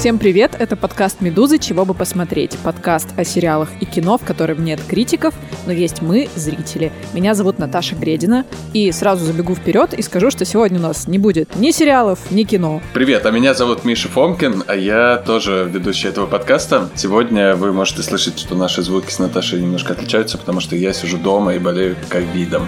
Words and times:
Всем 0.00 0.18
привет! 0.18 0.56
Это 0.58 0.76
подкаст 0.76 1.20
«Медузы. 1.20 1.58
Чего 1.58 1.84
бы 1.84 1.92
посмотреть?» 1.92 2.56
Подкаст 2.64 3.08
о 3.18 3.22
сериалах 3.22 3.68
и 3.82 3.84
кино, 3.84 4.16
в 4.16 4.24
котором 4.24 4.64
нет 4.64 4.80
критиков, 4.88 5.34
но 5.66 5.72
есть 5.72 6.00
мы, 6.00 6.26
зрители. 6.34 6.90
Меня 7.12 7.34
зовут 7.34 7.58
Наташа 7.58 7.96
Гредина. 7.96 8.46
И 8.72 8.90
сразу 8.92 9.26
забегу 9.26 9.54
вперед 9.54 9.92
и 9.92 10.00
скажу, 10.00 10.30
что 10.30 10.46
сегодня 10.46 10.78
у 10.78 10.82
нас 10.82 11.06
не 11.06 11.18
будет 11.18 11.54
ни 11.56 11.70
сериалов, 11.70 12.18
ни 12.30 12.44
кино. 12.44 12.80
Привет, 12.94 13.26
а 13.26 13.30
меня 13.30 13.52
зовут 13.52 13.84
Миша 13.84 14.08
Фомкин, 14.08 14.64
а 14.66 14.74
я 14.74 15.18
тоже 15.18 15.70
ведущий 15.70 16.08
этого 16.08 16.26
подкаста. 16.26 16.88
Сегодня 16.94 17.54
вы 17.54 17.70
можете 17.74 18.02
слышать, 18.02 18.38
что 18.38 18.54
наши 18.54 18.80
звуки 18.80 19.10
с 19.10 19.18
Наташей 19.18 19.60
немножко 19.60 19.92
отличаются, 19.92 20.38
потому 20.38 20.60
что 20.60 20.76
я 20.76 20.94
сижу 20.94 21.18
дома 21.18 21.52
и 21.52 21.58
болею 21.58 21.94
ковидом. 22.08 22.66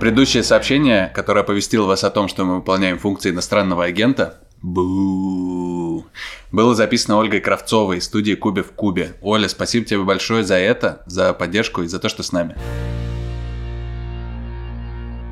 Предыдущее 0.00 0.42
сообщение, 0.42 1.12
которое 1.14 1.40
оповестило 1.42 1.84
вас 1.86 2.04
о 2.04 2.10
том, 2.10 2.26
что 2.26 2.46
мы 2.46 2.56
выполняем 2.56 2.98
функции 2.98 3.28
иностранного 3.28 3.84
агента, 3.84 4.40
Бу. 4.62 6.06
Было 6.50 6.74
записано 6.74 7.18
Ольгой 7.18 7.40
Кравцовой 7.40 7.98
из 7.98 8.04
студии 8.04 8.32
Кубе 8.32 8.62
в 8.62 8.72
Кубе. 8.72 9.12
Оля, 9.20 9.46
спасибо 9.46 9.84
тебе 9.84 10.00
большое 10.00 10.42
за 10.42 10.54
это, 10.54 11.02
за 11.04 11.34
поддержку 11.34 11.82
и 11.82 11.86
за 11.86 11.98
то, 11.98 12.08
что 12.08 12.22
с 12.22 12.32
нами. 12.32 12.56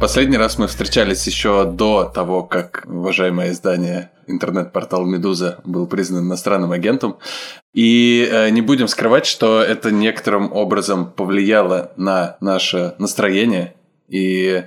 Последний 0.00 0.36
раз 0.36 0.58
мы 0.58 0.66
встречались 0.66 1.26
еще 1.26 1.64
до 1.64 2.04
того, 2.04 2.42
как 2.42 2.84
уважаемое 2.86 3.52
издание 3.52 4.10
интернет-портал 4.26 5.06
«Медуза» 5.06 5.60
был 5.64 5.86
признан 5.86 6.26
иностранным 6.26 6.72
агентом. 6.72 7.16
И 7.72 8.28
э, 8.30 8.50
не 8.50 8.60
будем 8.60 8.86
скрывать, 8.86 9.24
что 9.24 9.62
это 9.62 9.90
некоторым 9.90 10.52
образом 10.52 11.10
повлияло 11.10 11.92
на 11.96 12.36
наше 12.40 12.94
настроение 12.98 13.74
и 14.08 14.64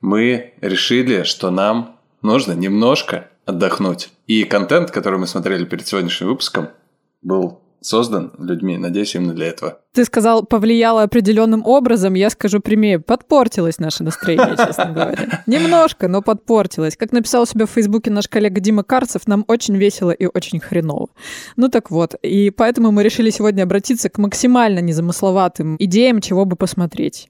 мы 0.00 0.54
решили, 0.60 1.24
что 1.24 1.50
нам 1.50 1.96
нужно 2.22 2.52
немножко 2.52 3.28
отдохнуть. 3.44 4.10
И 4.26 4.44
контент, 4.44 4.90
который 4.90 5.18
мы 5.18 5.26
смотрели 5.26 5.64
перед 5.64 5.86
сегодняшним 5.86 6.28
выпуском, 6.28 6.68
был 7.22 7.60
создан 7.84 8.32
людьми. 8.38 8.78
Надеюсь, 8.78 9.14
именно 9.14 9.34
для 9.34 9.48
этого. 9.48 9.78
Ты 9.92 10.04
сказал, 10.06 10.44
повлияло 10.44 11.02
определенным 11.02 11.66
образом. 11.66 12.14
Я 12.14 12.30
скажу 12.30 12.60
прямее, 12.60 12.98
подпортилось 12.98 13.78
наше 13.78 14.02
настроение, 14.02 14.56
честно 14.56 14.86
говоря. 14.86 15.42
Немножко, 15.46 16.08
но 16.08 16.22
подпортилось. 16.22 16.96
Как 16.96 17.12
написал 17.12 17.42
у 17.42 17.46
себя 17.46 17.66
в 17.66 17.70
Фейсбуке 17.70 18.10
наш 18.10 18.26
коллега 18.26 18.60
Дима 18.60 18.84
Карцев, 18.84 19.26
нам 19.26 19.44
очень 19.48 19.76
весело 19.76 20.10
и 20.10 20.26
очень 20.26 20.60
хреново. 20.60 21.08
Ну 21.56 21.68
так 21.68 21.90
вот, 21.90 22.14
и 22.22 22.50
поэтому 22.50 22.90
мы 22.90 23.02
решили 23.02 23.28
сегодня 23.28 23.64
обратиться 23.64 24.08
к 24.08 24.16
максимально 24.16 24.78
незамысловатым 24.78 25.76
идеям, 25.78 26.22
чего 26.22 26.46
бы 26.46 26.56
посмотреть. 26.56 27.28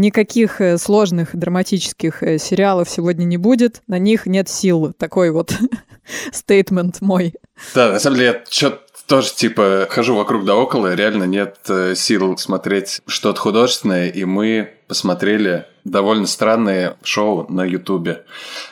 Никаких 0.00 0.62
э, 0.62 0.78
сложных 0.78 1.36
драматических 1.36 2.22
э, 2.22 2.38
сериалов 2.38 2.88
сегодня 2.88 3.24
не 3.24 3.36
будет. 3.36 3.82
На 3.86 3.98
них 3.98 4.24
нет 4.24 4.48
сил. 4.48 4.94
Такой 4.96 5.30
вот 5.30 5.52
стейтмент 6.32 7.02
мой. 7.02 7.34
Да, 7.74 7.92
на 7.92 7.98
самом 7.98 8.16
деле 8.16 8.28
я 8.28 8.44
что-то 8.48 8.80
тоже 9.06 9.34
типа 9.34 9.88
хожу 9.90 10.16
вокруг 10.16 10.46
да 10.46 10.56
около, 10.56 10.94
реально 10.94 11.24
нет 11.24 11.58
э, 11.68 11.94
сил 11.96 12.38
смотреть 12.38 13.02
что-то 13.06 13.38
художественное, 13.42 14.08
и 14.08 14.24
мы 14.24 14.70
посмотрели 14.88 15.66
довольно 15.84 16.26
странные 16.26 16.96
шоу 17.02 17.44
на 17.52 17.66
Ютубе, 17.66 18.24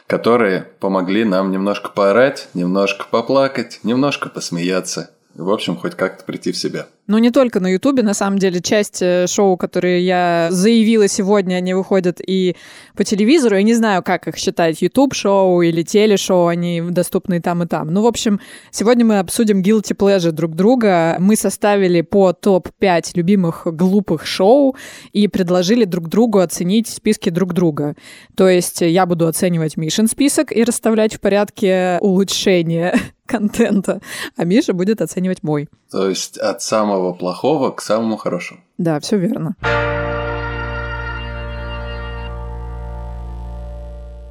которые 0.06 0.62
помогли 0.80 1.24
нам 1.24 1.50
немножко 1.50 1.90
поорать, 1.90 2.48
немножко 2.54 3.04
поплакать, 3.10 3.80
немножко 3.82 4.30
посмеяться. 4.30 5.10
В 5.34 5.50
общем, 5.50 5.76
хоть 5.76 5.94
как-то 5.94 6.24
прийти 6.24 6.52
в 6.52 6.56
себя. 6.56 6.86
Ну, 7.08 7.16
не 7.16 7.30
только 7.30 7.58
на 7.58 7.68
Ютубе, 7.68 8.02
на 8.02 8.12
самом 8.12 8.38
деле, 8.38 8.60
часть 8.60 9.00
э, 9.00 9.26
шоу, 9.26 9.56
которые 9.56 10.04
я 10.04 10.48
заявила 10.50 11.08
сегодня, 11.08 11.54
они 11.54 11.72
выходят 11.72 12.20
и 12.20 12.54
по 12.94 13.02
телевизору. 13.02 13.56
Я 13.56 13.62
не 13.62 13.72
знаю, 13.72 14.02
как 14.02 14.28
их 14.28 14.36
считать, 14.36 14.82
Ютуб-шоу 14.82 15.62
или 15.62 15.82
телешоу, 15.82 16.48
они 16.48 16.82
доступны 16.82 17.38
и 17.38 17.40
там, 17.40 17.62
и 17.62 17.66
там. 17.66 17.88
Ну, 17.88 18.02
в 18.02 18.06
общем, 18.06 18.40
сегодня 18.70 19.06
мы 19.06 19.20
обсудим 19.20 19.62
guilty 19.62 19.96
pleasure 19.96 20.32
друг 20.32 20.54
друга. 20.54 21.16
Мы 21.18 21.36
составили 21.36 22.02
по 22.02 22.34
топ-5 22.34 23.12
любимых 23.14 23.62
глупых 23.64 24.26
шоу 24.26 24.76
и 25.14 25.28
предложили 25.28 25.86
друг 25.86 26.10
другу 26.10 26.40
оценить 26.40 26.88
списки 26.88 27.30
друг 27.30 27.54
друга. 27.54 27.96
То 28.36 28.46
есть 28.50 28.82
я 28.82 29.06
буду 29.06 29.26
оценивать 29.26 29.78
Мишин 29.78 30.08
список 30.08 30.52
и 30.54 30.62
расставлять 30.62 31.14
в 31.14 31.20
порядке 31.20 31.96
улучшения 32.02 32.94
контента, 33.26 34.02
а 34.36 34.44
Миша 34.44 34.74
будет 34.74 35.00
оценивать 35.00 35.42
мой. 35.42 35.68
То 35.90 36.08
есть 36.08 36.36
от 36.38 36.62
самого 36.62 37.12
плохого 37.12 37.70
к 37.70 37.80
самому 37.80 38.16
хорошему. 38.16 38.60
Да, 38.76 39.00
все 39.00 39.16
верно. 39.16 39.56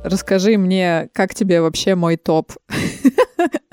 Расскажи 0.04 0.58
мне, 0.58 1.10
как 1.14 1.34
тебе 1.34 1.62
вообще 1.62 1.96
мой 1.96 2.16
топ? 2.18 2.52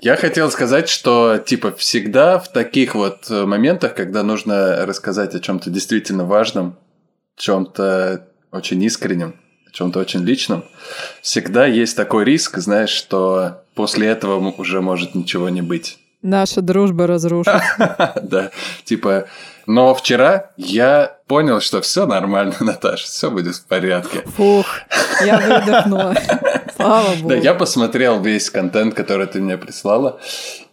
Я 0.01 0.17
хотел 0.17 0.51
сказать, 0.51 0.89
что 0.89 1.39
типа 1.39 1.73
всегда 1.73 2.39
в 2.39 2.53
таких 2.53 2.95
вот 2.95 3.31
моментах, 3.31 3.95
когда 3.95 4.23
нужно 4.23 4.85
рассказать 4.85 5.35
о 5.35 5.41
чем-то 5.41 5.71
действительно 5.71 6.25
важном, 6.25 6.77
чем-то 7.37 8.29
очень 8.51 8.83
искреннем, 8.83 9.37
чем-то 9.73 10.01
очень 10.01 10.25
личном, 10.25 10.65
всегда 11.23 11.67
есть 11.67 11.97
такой 11.97 12.25
риск, 12.25 12.59
знаешь, 12.59 12.91
что 12.91 13.63
после 13.75 14.09
этого 14.09 14.39
уже 14.59 14.81
может 14.81 15.15
ничего 15.15 15.49
не 15.49 15.63
быть. 15.63 15.99
Наша 16.25 16.63
дружба 16.63 17.07
разрушится. 17.07 17.63
Да, 18.23 18.51
типа, 18.85 19.27
но 19.67 19.95
вчера 19.95 20.51
я 20.57 21.19
понял, 21.27 21.61
что 21.61 21.83
все 21.83 22.07
нормально, 22.07 22.55
Наташа, 22.61 23.05
все 23.05 23.31
будет 23.31 23.57
в 23.57 23.67
порядке. 23.67 24.23
Фух, 24.37 24.67
я 25.23 25.39
выдохнула. 25.39 26.15
Слава 26.77 27.15
богу. 27.17 27.29
Да, 27.29 27.35
я 27.35 27.53
посмотрел 27.53 28.23
весь 28.23 28.49
контент, 28.49 28.95
который 28.95 29.27
ты 29.27 29.43
мне 29.43 29.59
прислала. 29.59 30.19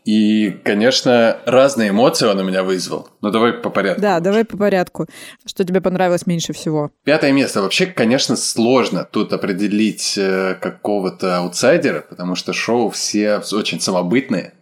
И, 0.05 0.51
конечно, 0.63 1.37
разные 1.45 1.89
эмоции 1.89 2.27
он 2.27 2.39
у 2.39 2.43
меня 2.45 2.63
вызвал. 2.63 3.09
Но 3.19 3.27
ну, 3.27 3.31
давай 3.31 3.51
по 3.51 3.69
порядку. 3.69 4.01
Да, 4.01 4.21
давай 4.21 4.45
по 4.45 4.55
порядку. 4.55 5.05
Что 5.45 5.65
тебе 5.65 5.81
понравилось 5.81 6.25
меньше 6.25 6.53
всего? 6.53 6.91
Пятое 7.03 7.33
место. 7.33 7.61
Вообще, 7.61 7.87
конечно, 7.87 8.37
сложно 8.37 9.03
тут 9.03 9.33
определить 9.33 10.17
э, 10.17 10.55
какого-то 10.59 11.37
аутсайдера, 11.37 12.05
потому 12.09 12.35
что 12.35 12.53
шоу 12.53 12.89
все 12.89 13.41
очень 13.51 13.81
самобытные. 13.81 14.53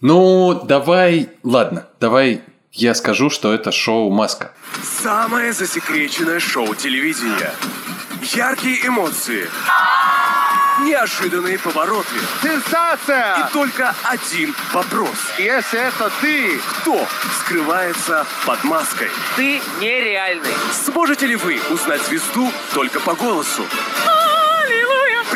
Ну, 0.00 0.60
давай... 0.64 1.30
Ладно, 1.42 1.86
давай 2.00 2.42
я 2.72 2.94
скажу, 2.94 3.30
что 3.30 3.54
это 3.54 3.72
шоу 3.72 4.10
«Маска». 4.10 4.52
Самое 5.02 5.52
засекреченное 5.52 6.38
шоу 6.38 6.74
телевидения. 6.74 7.52
Яркие 8.34 8.86
эмоции. 8.86 9.48
Неожиданные 10.82 11.58
повороты. 11.58 12.16
Сенсация! 12.42 13.48
И 13.48 13.52
только 13.54 13.94
один 14.04 14.54
вопрос. 14.74 15.16
Если 15.38 15.80
это 15.80 16.10
ты, 16.20 16.58
кто 16.80 17.06
скрывается 17.40 18.26
под 18.44 18.62
маской? 18.64 19.08
Ты 19.36 19.62
нереальный. 19.80 20.54
Сможете 20.84 21.26
ли 21.26 21.36
вы 21.36 21.58
узнать 21.70 22.02
звезду 22.02 22.52
только 22.74 23.00
по 23.00 23.14
голосу? 23.14 23.62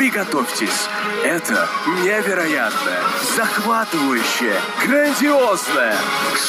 Приготовьтесь. 0.01 0.87
Это 1.23 1.69
невероятное, 2.03 3.01
захватывающее, 3.37 4.55
грандиозное 4.83 5.93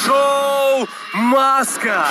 шоу 0.06 0.88
«Маска». 1.12 2.06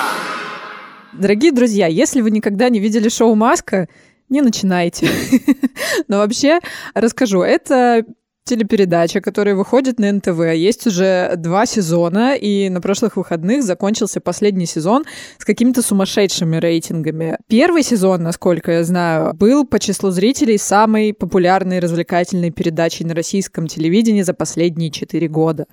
Дорогие 1.12 1.50
друзья, 1.50 1.88
если 1.88 2.20
вы 2.20 2.30
никогда 2.30 2.68
не 2.68 2.78
видели 2.78 3.08
шоу 3.08 3.34
«Маска», 3.34 3.88
не 4.28 4.40
начинайте. 4.40 5.08
Но 6.06 6.18
вообще 6.18 6.60
расскажу. 6.94 7.42
Это 7.42 8.04
телепередача, 8.44 9.20
которая 9.20 9.54
выходит 9.54 9.98
на 9.98 10.12
НТВ. 10.12 10.40
Есть 10.54 10.86
уже 10.86 11.34
два 11.36 11.64
сезона, 11.66 12.34
и 12.34 12.68
на 12.68 12.80
прошлых 12.80 13.16
выходных 13.16 13.62
закончился 13.62 14.20
последний 14.20 14.66
сезон 14.66 15.04
с 15.38 15.44
какими-то 15.44 15.82
сумасшедшими 15.82 16.56
рейтингами. 16.56 17.38
Первый 17.46 17.82
сезон, 17.82 18.22
насколько 18.22 18.72
я 18.72 18.84
знаю, 18.84 19.34
был 19.34 19.64
по 19.66 19.78
числу 19.78 20.10
зрителей 20.10 20.58
самой 20.58 21.14
популярной 21.14 21.78
развлекательной 21.78 22.50
передачей 22.50 23.04
на 23.04 23.14
российском 23.14 23.68
телевидении 23.68 24.22
за 24.22 24.34
последние 24.34 24.90
четыре 24.90 25.28
года. 25.28 25.66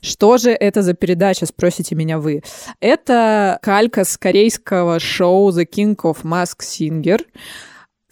Что 0.00 0.36
же 0.36 0.50
это 0.50 0.82
за 0.82 0.94
передача, 0.94 1.46
спросите 1.46 1.94
меня 1.94 2.18
вы? 2.18 2.42
Это 2.80 3.58
калька 3.62 4.04
с 4.04 4.18
корейского 4.18 5.00
шоу 5.00 5.50
The 5.50 5.66
King 5.66 5.96
of 5.96 6.22
Mask 6.24 6.58
Singer, 6.60 7.22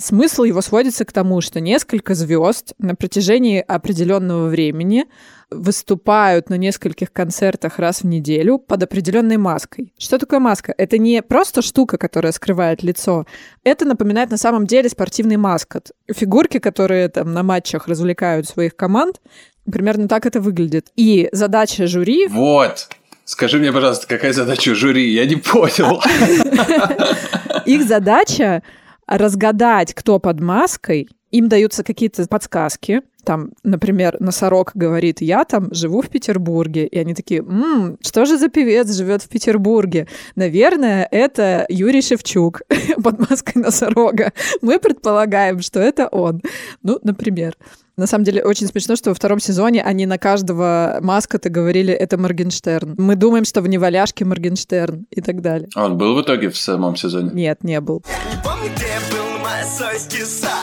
Смысл 0.00 0.44
его 0.44 0.62
сводится 0.62 1.04
к 1.04 1.12
тому, 1.12 1.42
что 1.42 1.60
несколько 1.60 2.14
звезд 2.14 2.72
на 2.78 2.94
протяжении 2.94 3.60
определенного 3.60 4.48
времени 4.48 5.04
выступают 5.50 6.48
на 6.48 6.54
нескольких 6.54 7.12
концертах 7.12 7.78
раз 7.78 8.00
в 8.00 8.06
неделю 8.06 8.58
под 8.58 8.82
определенной 8.84 9.36
маской. 9.36 9.92
Что 9.98 10.16
такое 10.16 10.38
маска? 10.38 10.74
Это 10.78 10.96
не 10.96 11.20
просто 11.20 11.60
штука, 11.60 11.98
которая 11.98 12.32
скрывает 12.32 12.82
лицо. 12.82 13.26
Это 13.62 13.84
напоминает 13.84 14.30
на 14.30 14.38
самом 14.38 14.66
деле 14.66 14.88
спортивный 14.88 15.36
маскот. 15.36 15.90
Фигурки, 16.10 16.58
которые 16.60 17.08
там 17.10 17.34
на 17.34 17.42
матчах 17.42 17.86
развлекают 17.86 18.48
своих 18.48 18.76
команд, 18.76 19.20
примерно 19.70 20.08
так 20.08 20.24
это 20.24 20.40
выглядит. 20.40 20.86
И 20.96 21.28
задача 21.32 21.86
жюри... 21.86 22.26
Вот! 22.28 22.88
Скажи 23.26 23.58
мне, 23.58 23.70
пожалуйста, 23.70 24.06
какая 24.06 24.32
задача 24.32 24.70
у 24.70 24.74
жюри? 24.74 25.12
Я 25.12 25.26
не 25.26 25.36
понял. 25.36 26.02
Их 27.66 27.86
задача 27.86 28.62
разгадать, 29.10 29.94
кто 29.94 30.18
под 30.18 30.40
маской. 30.40 31.08
Им 31.30 31.48
даются 31.48 31.84
какие-то 31.84 32.26
подсказки. 32.26 33.02
Там, 33.24 33.50
например, 33.62 34.16
носорог 34.18 34.72
говорит, 34.74 35.20
я 35.20 35.44
там 35.44 35.72
живу 35.72 36.02
в 36.02 36.08
Петербурге. 36.08 36.86
И 36.86 36.98
они 36.98 37.14
такие, 37.14 37.40
«М, 37.40 37.98
что 38.00 38.24
же 38.24 38.38
за 38.38 38.48
певец 38.48 38.90
живет 38.92 39.22
в 39.22 39.28
Петербурге? 39.28 40.08
Наверное, 40.36 41.06
это 41.10 41.66
Юрий 41.68 42.02
Шевчук 42.02 42.62
под 43.04 43.30
маской 43.30 43.58
носорога. 43.58 44.32
Мы 44.62 44.78
предполагаем, 44.78 45.60
что 45.60 45.80
это 45.80 46.08
он. 46.08 46.40
Ну, 46.82 46.98
например. 47.02 47.56
На 47.96 48.06
самом 48.06 48.24
деле, 48.24 48.42
очень 48.42 48.66
смешно, 48.66 48.96
что 48.96 49.10
во 49.10 49.14
втором 49.14 49.40
сезоне 49.40 49.82
они 49.82 50.06
на 50.06 50.16
каждого 50.16 51.00
маскота 51.02 51.50
говорили 51.50 51.92
«это 51.92 52.16
Моргенштерн». 52.16 52.94
Мы 52.96 53.14
думаем, 53.14 53.44
что 53.44 53.60
в 53.60 53.68
«Неваляшке» 53.68 54.24
Моргенштерн 54.24 55.06
и 55.10 55.20
так 55.20 55.42
далее. 55.42 55.68
А 55.74 55.84
Он 55.84 55.98
был 55.98 56.16
в 56.16 56.22
итоге 56.22 56.48
в 56.48 56.56
самом 56.56 56.96
сезоне? 56.96 57.30
Нет, 57.34 57.62
не 57.62 57.78
был. 57.82 58.02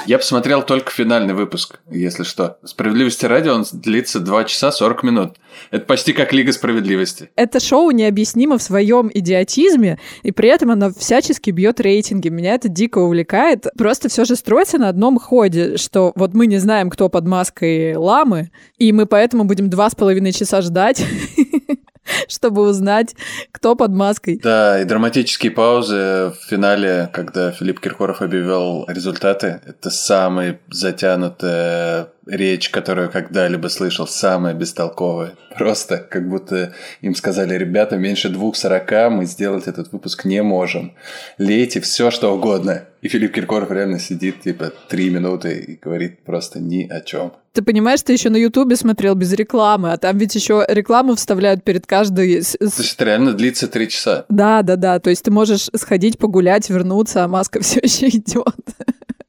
Я 0.06 0.18
посмотрел 0.18 0.64
только 0.64 0.92
финальный 0.92 1.34
выпуск, 1.34 1.80
если 1.92 2.24
что. 2.24 2.58
Справедливости 2.64 3.26
ради, 3.26 3.50
он 3.50 3.66
длится 3.74 4.20
2 4.20 4.44
часа 4.46 4.72
40 4.72 5.04
минут. 5.04 5.36
Это 5.70 5.86
почти 5.86 6.14
как 6.14 6.32
Лига 6.32 6.54
Справедливости. 6.54 7.30
Это 7.36 7.60
шоу 7.60 7.92
необъяснимо 7.92 8.58
в 8.58 8.64
своем 8.64 9.12
идиотизме, 9.14 10.00
и 10.24 10.32
при 10.32 10.50
этом 10.50 10.72
оно 10.72 10.92
всячески 10.98 11.52
бьет 11.52 11.82
рейтинги. 11.82 12.30
Меня 12.30 12.56
это 12.56 12.70
дико 12.70 13.00
увлекает. 13.00 13.68
Просто 13.78 14.08
все 14.08 14.24
же 14.24 14.36
строится 14.36 14.78
на 14.78 14.88
одном 14.88 15.20
ходе, 15.20 15.76
что 15.78 16.14
вот 16.16 16.34
мы 16.34 16.48
не 16.48 16.58
знаем, 16.58 16.90
кто 16.90 17.10
под 17.10 17.28
маской 17.28 17.96
ламы, 17.96 18.52
и 18.78 18.94
мы 18.94 19.08
поэтому 19.08 19.44
будем 19.44 19.70
два 19.70 19.90
с 19.90 19.96
половиной 19.96 20.32
часа 20.32 20.62
ждать, 20.62 21.04
чтобы 22.28 22.62
узнать, 22.62 23.16
кто 23.52 23.76
под 23.76 23.92
маской. 23.92 24.40
Да, 24.42 24.82
и 24.82 24.86
драматические 24.86 25.52
паузы 25.52 25.96
в 25.96 26.38
финале, 26.50 27.10
когда 27.14 27.52
Филипп 27.52 27.80
Киркоров 27.80 28.22
объявил 28.22 28.86
результаты, 28.88 29.62
это 29.66 29.90
самая 29.90 30.60
затянутая 30.70 32.10
речь, 32.30 32.70
которую 32.70 33.10
когда-либо 33.10 33.68
слышал, 33.68 34.08
самая 34.08 34.54
бестолковая. 34.54 35.36
Просто 35.58 35.98
как 35.98 36.30
будто 36.30 36.74
им 37.02 37.16
сказали, 37.16 37.56
ребята, 37.56 37.98
меньше 37.98 38.30
двух 38.30 38.56
сорока 38.56 39.10
мы 39.10 39.26
сделать 39.26 39.68
этот 39.68 39.92
выпуск 39.92 40.26
не 40.26 40.44
можем. 40.44 40.94
Лейте 41.38 41.82
все, 41.82 42.12
что 42.12 42.34
угодно. 42.34 42.86
И 43.02 43.08
Филипп 43.08 43.34
Киркоров 43.34 43.72
реально 43.72 44.00
сидит, 44.00 44.42
типа, 44.42 44.74
три 44.90 45.10
минуты 45.10 45.54
и 45.60 45.76
говорит 45.76 46.24
просто 46.24 46.60
ни 46.60 46.88
о 46.88 47.02
чем. 47.02 47.34
Ты 47.54 47.62
понимаешь, 47.62 48.02
ты 48.04 48.14
еще 48.14 48.30
на 48.30 48.38
Ютубе 48.38 48.76
смотрел 48.76 49.16
без 49.16 49.34
рекламы, 49.34 49.92
а 49.92 49.98
там 49.98 50.18
ведь 50.18 50.36
еще 50.36 50.64
рекламу 50.68 51.16
вставляют 51.16 51.64
перед 51.64 51.88
каждой... 51.88 52.42
То 52.42 52.66
есть 52.66 52.94
это 52.94 53.06
реально 53.06 53.34
длится 53.34 53.68
три 53.68 53.90
часа. 53.90 54.26
Да, 54.30 54.62
да, 54.62 54.76
да. 54.76 55.00
То 55.00 55.10
есть 55.10 55.24
ты 55.24 55.32
можешь 55.32 55.70
сходить 55.76 56.20
погулять, 56.20 56.70
вернуться, 56.70 57.24
а 57.24 57.28
маска 57.28 57.60
все 57.62 57.80
еще 57.82 58.10
идет. 58.10 58.54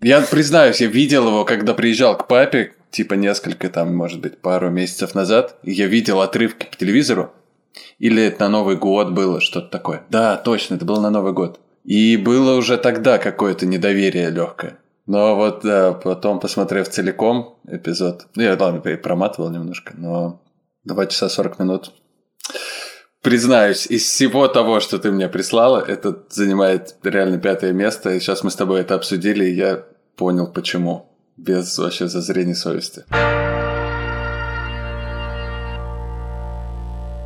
Я 0.01 0.21
признаюсь, 0.21 0.81
я 0.81 0.87
видел 0.87 1.27
его, 1.27 1.45
когда 1.45 1.75
приезжал 1.75 2.17
к 2.17 2.29
папе, 2.29 2.73
типа 2.91 3.15
несколько, 3.15 3.69
там, 3.69 3.95
может 3.95 4.21
быть, 4.21 4.39
пару 4.39 4.71
месяцев 4.71 5.15
назад. 5.15 5.57
Я 5.63 5.87
видел 5.87 6.21
отрывки 6.21 6.67
по 6.67 6.77
телевизору. 6.77 7.33
Или 7.99 8.25
это 8.25 8.45
на 8.45 8.49
Новый 8.49 8.77
год 8.77 9.11
было, 9.11 9.41
что-то 9.41 9.69
такое. 9.69 10.03
Да, 10.11 10.37
точно, 10.37 10.75
это 10.75 10.85
было 10.85 11.01
на 11.01 11.11
Новый 11.11 11.33
год. 11.33 11.61
И 11.85 12.17
было 12.17 12.57
уже 12.57 12.77
тогда 12.77 13.19
какое-то 13.19 13.67
недоверие 13.67 14.31
легкое. 14.31 14.79
Но 15.07 15.37
вот 15.37 15.61
да, 15.63 15.93
потом, 15.93 16.39
посмотрев 16.39 16.89
целиком 16.89 17.59
эпизод, 17.67 18.27
ну, 18.35 18.43
я, 18.43 18.57
ладно, 18.59 18.81
проматывал 18.81 19.51
немножко, 19.51 19.95
но 19.97 20.43
2 20.85 21.07
часа 21.07 21.29
40 21.29 21.59
минут. 21.61 21.93
Признаюсь, 23.23 23.87
из 23.87 24.05
всего 24.05 24.47
того, 24.49 24.81
что 24.81 24.99
ты 24.99 25.11
мне 25.11 25.29
прислала, 25.29 25.81
это 25.81 26.25
занимает 26.31 26.97
реально 27.03 27.39
пятое 27.39 27.73
место. 27.73 28.11
И 28.11 28.21
сейчас 28.21 28.45
мы 28.45 28.51
с 28.51 28.57
тобой 28.57 28.81
это 28.81 28.95
обсудили, 28.95 29.45
и 29.47 29.55
я 29.55 29.85
понял, 30.17 30.47
почему. 30.47 31.08
Без 31.39 31.79
вообще 31.79 32.09
зазрения 32.09 32.55
совести. 32.55 33.05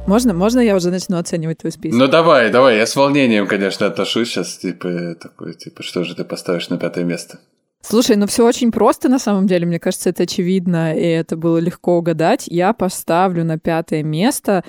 Можно, 0.06 0.34
можно 0.34 0.60
я 0.60 0.76
уже 0.76 0.90
начну 0.90 1.16
оценивать 1.16 1.58
твой 1.58 1.72
список? 1.72 1.98
Ну 1.98 2.08
давай, 2.08 2.50
давай, 2.50 2.76
я 2.76 2.86
с 2.86 2.94
волнением, 2.94 3.46
конечно, 3.46 3.86
отношусь 3.86 4.28
сейчас, 4.28 4.58
типа, 4.58 5.14
такой, 5.14 5.54
типа, 5.54 5.82
что 5.82 6.04
же 6.04 6.14
ты 6.14 6.24
поставишь 6.24 6.68
на 6.68 6.76
пятое 6.76 7.04
место? 7.04 7.38
Слушай, 7.80 8.16
ну 8.16 8.26
все 8.26 8.46
очень 8.46 8.70
просто 8.70 9.08
на 9.08 9.18
самом 9.18 9.46
деле, 9.46 9.64
мне 9.64 9.78
кажется, 9.78 10.10
это 10.10 10.24
очевидно, 10.24 10.94
и 10.94 11.06
это 11.06 11.38
было 11.38 11.56
легко 11.56 11.96
угадать. 11.96 12.44
Я 12.48 12.74
поставлю 12.74 13.44
на 13.44 13.58
пятое 13.58 14.02
место 14.02 14.62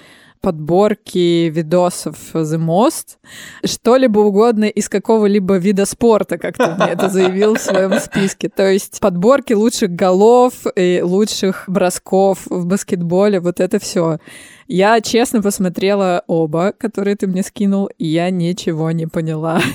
подборки 0.44 1.50
видосов 1.50 2.18
The 2.34 2.60
Most, 2.60 3.18
что-либо 3.63 4.19
угодно 4.19 4.66
из 4.66 4.90
какого-либо 4.90 5.56
вида 5.56 5.86
спорта, 5.86 6.38
как 6.38 6.57
ты 6.57 6.68
мне 6.68 6.92
это 6.92 7.07
заявил 7.10 7.56
в 7.56 7.62
своем 7.62 7.98
списке. 8.00 8.50
То 8.50 8.69
есть 8.69 9.00
подборки 9.00 9.54
лучших 9.54 9.92
голов 9.92 10.54
и 10.75 11.01
лучших 11.01 11.63
бросков 11.68 12.40
в 12.45 12.66
баскетболе, 12.66 13.40
вот 13.40 13.62
это 13.62 13.80
все. 13.80 14.19
Я 14.68 15.01
честно 15.01 15.42
посмотрела 15.42 16.24
оба, 16.28 16.74
которые 16.78 17.16
ты 17.16 17.28
мне 17.28 17.44
скинул, 17.44 17.90
и 17.98 18.06
я 18.06 18.30
ничего 18.30 18.92
не 18.92 19.07
поняла. 19.07 19.62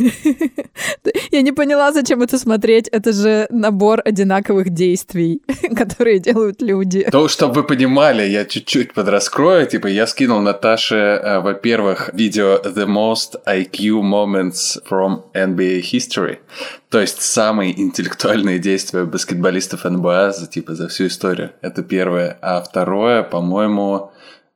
Я 1.30 1.42
не 1.42 1.52
поняла, 1.52 1.92
зачем 1.92 2.22
это 2.22 2.38
смотреть. 2.38 2.88
Это 2.88 3.12
же 3.12 3.46
набор 3.50 4.00
одинаковых 4.04 4.70
действий, 4.70 5.42
которые 5.76 6.20
делают 6.20 6.62
люди. 6.62 7.06
То, 7.10 7.28
чтобы 7.28 7.54
вы 7.54 7.64
понимали, 7.64 8.22
я 8.22 8.44
чуть-чуть 8.44 8.94
подраскрою. 8.94 9.66
Типа, 9.66 9.88
я 9.88 10.06
скинул 10.06 10.40
Наташе, 10.58 10.96
э, 10.96 11.40
во-первых, 11.40 12.10
видео 12.12 12.60
The 12.64 12.86
Most 12.86 13.40
IQ 13.46 14.02
Moments 14.02 14.82
from 14.88 15.22
NBA 15.32 15.82
History. 15.82 16.38
То 16.90 17.00
есть, 17.00 17.22
самые 17.22 17.80
интеллектуальные 17.80 18.58
действия 18.58 19.04
баскетболистов 19.04 19.84
НБА 19.84 20.32
за, 20.32 20.48
типа, 20.48 20.74
за 20.74 20.88
всю 20.88 21.06
историю. 21.06 21.52
Это 21.60 21.82
первое. 21.84 22.38
А 22.42 22.60
второе, 22.60 23.22
по-моему, 23.22 24.10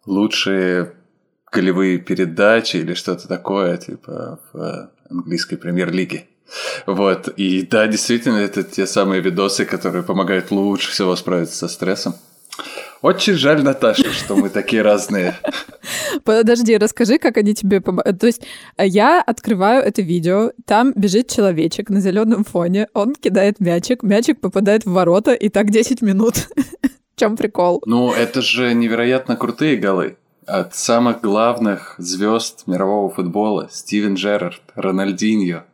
лучшие 0.04 0.92
голевые 1.52 1.98
передачи 1.98 2.78
или 2.78 2.94
что-то 2.94 3.28
такое, 3.28 3.76
типа, 3.76 4.40
в 4.52 4.90
английской 5.08 5.56
премьер-лиге. 5.56 6.26
Вот, 6.86 7.28
и 7.28 7.62
да, 7.62 7.86
действительно, 7.86 8.38
это 8.38 8.64
те 8.64 8.86
самые 8.86 9.22
видосы, 9.22 9.64
которые 9.64 10.02
помогают 10.02 10.50
лучше 10.50 10.90
всего 10.90 11.14
справиться 11.14 11.56
со 11.56 11.68
стрессом. 11.68 12.14
Очень 13.02 13.34
жаль, 13.34 13.64
Наташа, 13.64 14.12
что 14.12 14.36
мы 14.36 14.48
такие 14.48 14.82
разные. 14.82 15.34
Подожди, 16.24 16.76
расскажи, 16.76 17.18
как 17.18 17.36
они 17.36 17.52
тебе 17.52 17.80
помогают. 17.80 18.20
То 18.20 18.26
есть 18.28 18.42
э, 18.76 18.86
я 18.86 19.20
открываю 19.20 19.82
это 19.82 20.02
видео, 20.02 20.52
там 20.66 20.92
бежит 20.94 21.28
человечек 21.28 21.90
на 21.90 22.00
зеленом 22.00 22.44
фоне, 22.44 22.86
он 22.94 23.16
кидает 23.16 23.58
мячик, 23.58 24.04
мячик 24.04 24.40
попадает 24.40 24.84
в 24.84 24.92
ворота, 24.92 25.32
и 25.32 25.48
так 25.48 25.70
10 25.70 26.00
минут. 26.02 26.48
В 27.16 27.18
чем 27.18 27.36
прикол? 27.36 27.82
Ну, 27.86 28.12
это 28.12 28.40
же 28.40 28.72
невероятно 28.72 29.36
крутые 29.36 29.76
голы. 29.76 30.16
От 30.46 30.74
самых 30.74 31.20
главных 31.20 31.94
звезд 31.98 32.64
мирового 32.66 33.10
футбола 33.10 33.68
Стивен 33.70 34.14
Джерард, 34.14 34.62
Рональдиньо, 34.74 35.64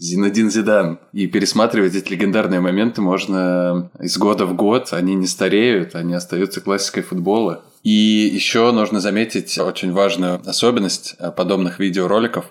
Зинедин 0.00 0.50
Зидан. 0.50 0.98
И 1.12 1.26
пересматривать 1.26 1.94
эти 1.94 2.10
легендарные 2.10 2.60
моменты 2.60 3.02
можно 3.02 3.90
из 4.00 4.16
года 4.16 4.46
в 4.46 4.54
год. 4.54 4.88
Они 4.92 5.14
не 5.14 5.26
стареют, 5.26 5.94
они 5.94 6.14
остаются 6.14 6.62
классикой 6.62 7.02
футбола. 7.02 7.62
И 7.82 8.30
еще 8.32 8.72
нужно 8.72 9.00
заметить 9.00 9.58
очень 9.58 9.92
важную 9.92 10.40
особенность 10.46 11.16
э, 11.18 11.30
подобных 11.30 11.78
видеороликов. 11.78 12.46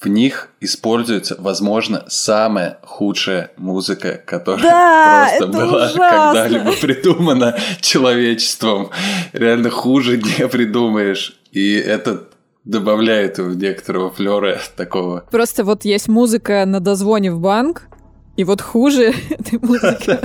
В 0.00 0.06
них 0.06 0.50
используется, 0.60 1.34
возможно, 1.40 2.04
самая 2.06 2.78
худшая 2.84 3.50
музыка, 3.56 4.22
которая 4.24 4.62
Да, 4.62 5.28
просто 5.38 5.46
была 5.48 5.90
когда-либо 5.92 6.72
придумана 6.80 7.58
человечеством. 7.80 8.90
Реально 9.32 9.70
хуже 9.70 10.16
не 10.18 10.46
придумаешь. 10.46 11.40
И 11.50 11.72
это 11.72 12.27
добавляет 12.68 13.38
некоторого 13.38 14.10
флера 14.10 14.60
такого. 14.76 15.24
Просто 15.30 15.64
вот 15.64 15.84
есть 15.84 16.06
музыка 16.06 16.64
на 16.66 16.80
дозвоне 16.80 17.32
в 17.32 17.40
банк, 17.40 17.88
и 18.36 18.44
вот 18.44 18.60
хуже 18.60 19.14
этой 19.30 19.58
музыки, 19.58 20.18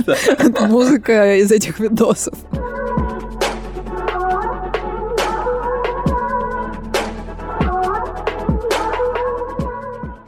музыка 0.68 1.36
из 1.36 1.50
этих 1.50 1.80
видосов. 1.80 2.38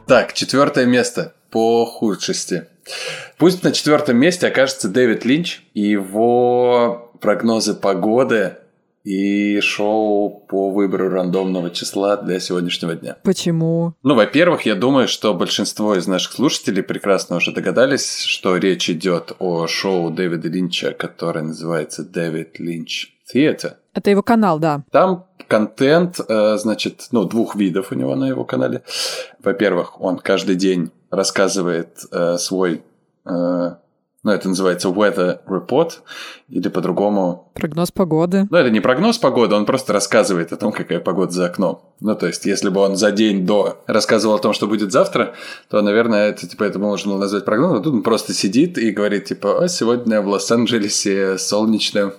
Так, 0.08 0.32
четвертое 0.32 0.86
место 0.86 1.34
по 1.50 1.84
худшести. 1.84 2.68
Пусть 3.36 3.62
на 3.62 3.72
четвертом 3.72 4.16
месте 4.16 4.46
окажется 4.46 4.88
Дэвид 4.88 5.24
Линч 5.24 5.62
и 5.74 5.82
его 5.82 7.12
прогнозы 7.20 7.74
погоды 7.74 8.56
и 9.06 9.60
шоу 9.60 10.30
по 10.48 10.70
выбору 10.72 11.08
рандомного 11.08 11.70
числа 11.70 12.16
для 12.16 12.40
сегодняшнего 12.40 12.96
дня. 12.96 13.16
Почему? 13.22 13.94
Ну, 14.02 14.16
во-первых, 14.16 14.66
я 14.66 14.74
думаю, 14.74 15.06
что 15.06 15.32
большинство 15.32 15.94
из 15.94 16.08
наших 16.08 16.32
слушателей 16.32 16.82
прекрасно 16.82 17.36
уже 17.36 17.52
догадались, 17.52 18.24
что 18.24 18.56
речь 18.56 18.90
идет 18.90 19.36
о 19.38 19.68
шоу 19.68 20.10
Дэвида 20.10 20.48
Линча, 20.48 20.90
которое 20.90 21.42
называется 21.42 22.02
«Дэвид 22.02 22.58
Линч 22.58 23.14
Theater». 23.32 23.74
Это 23.94 24.10
его 24.10 24.24
канал, 24.24 24.58
да. 24.58 24.82
Там 24.90 25.26
контент, 25.46 26.18
э, 26.28 26.56
значит, 26.58 27.06
ну, 27.12 27.24
двух 27.26 27.54
видов 27.54 27.92
у 27.92 27.94
него 27.94 28.16
на 28.16 28.24
его 28.24 28.44
канале. 28.44 28.82
Во-первых, 29.40 30.00
он 30.00 30.18
каждый 30.18 30.56
день 30.56 30.90
рассказывает 31.12 32.00
э, 32.10 32.38
свой 32.38 32.82
э, 33.24 33.70
ну, 34.26 34.32
это 34.32 34.48
называется 34.48 34.88
weather 34.88 35.38
report, 35.46 36.00
или 36.48 36.68
по-другому... 36.68 37.45
Прогноз 37.56 37.90
погоды. 37.90 38.46
Ну, 38.50 38.56
это 38.58 38.68
не 38.68 38.80
прогноз 38.80 39.16
погоды, 39.16 39.54
он 39.54 39.64
просто 39.64 39.94
рассказывает 39.94 40.52
о 40.52 40.56
том, 40.58 40.72
какая 40.72 41.00
погода 41.00 41.32
за 41.32 41.46
окном. 41.46 41.80
Ну, 42.00 42.14
то 42.14 42.26
есть, 42.26 42.44
если 42.44 42.68
бы 42.68 42.82
он 42.82 42.96
за 42.96 43.10
день 43.10 43.46
до 43.46 43.82
рассказывал 43.86 44.34
о 44.34 44.38
том, 44.38 44.52
что 44.52 44.66
будет 44.66 44.92
завтра, 44.92 45.34
то, 45.70 45.80
наверное, 45.80 46.28
это, 46.28 46.46
типа, 46.46 46.64
это 46.64 46.78
можно 46.78 47.12
было 47.12 47.20
назвать 47.20 47.46
прогнозом. 47.46 47.78
А 47.78 47.82
тут 47.82 47.94
он 47.94 48.02
просто 48.02 48.34
сидит 48.34 48.76
и 48.76 48.90
говорит, 48.90 49.24
типа, 49.24 49.64
а 49.64 49.68
сегодня 49.68 50.20
в 50.20 50.28
Лос-Анджелесе 50.28 51.38
солнечно. 51.38 52.12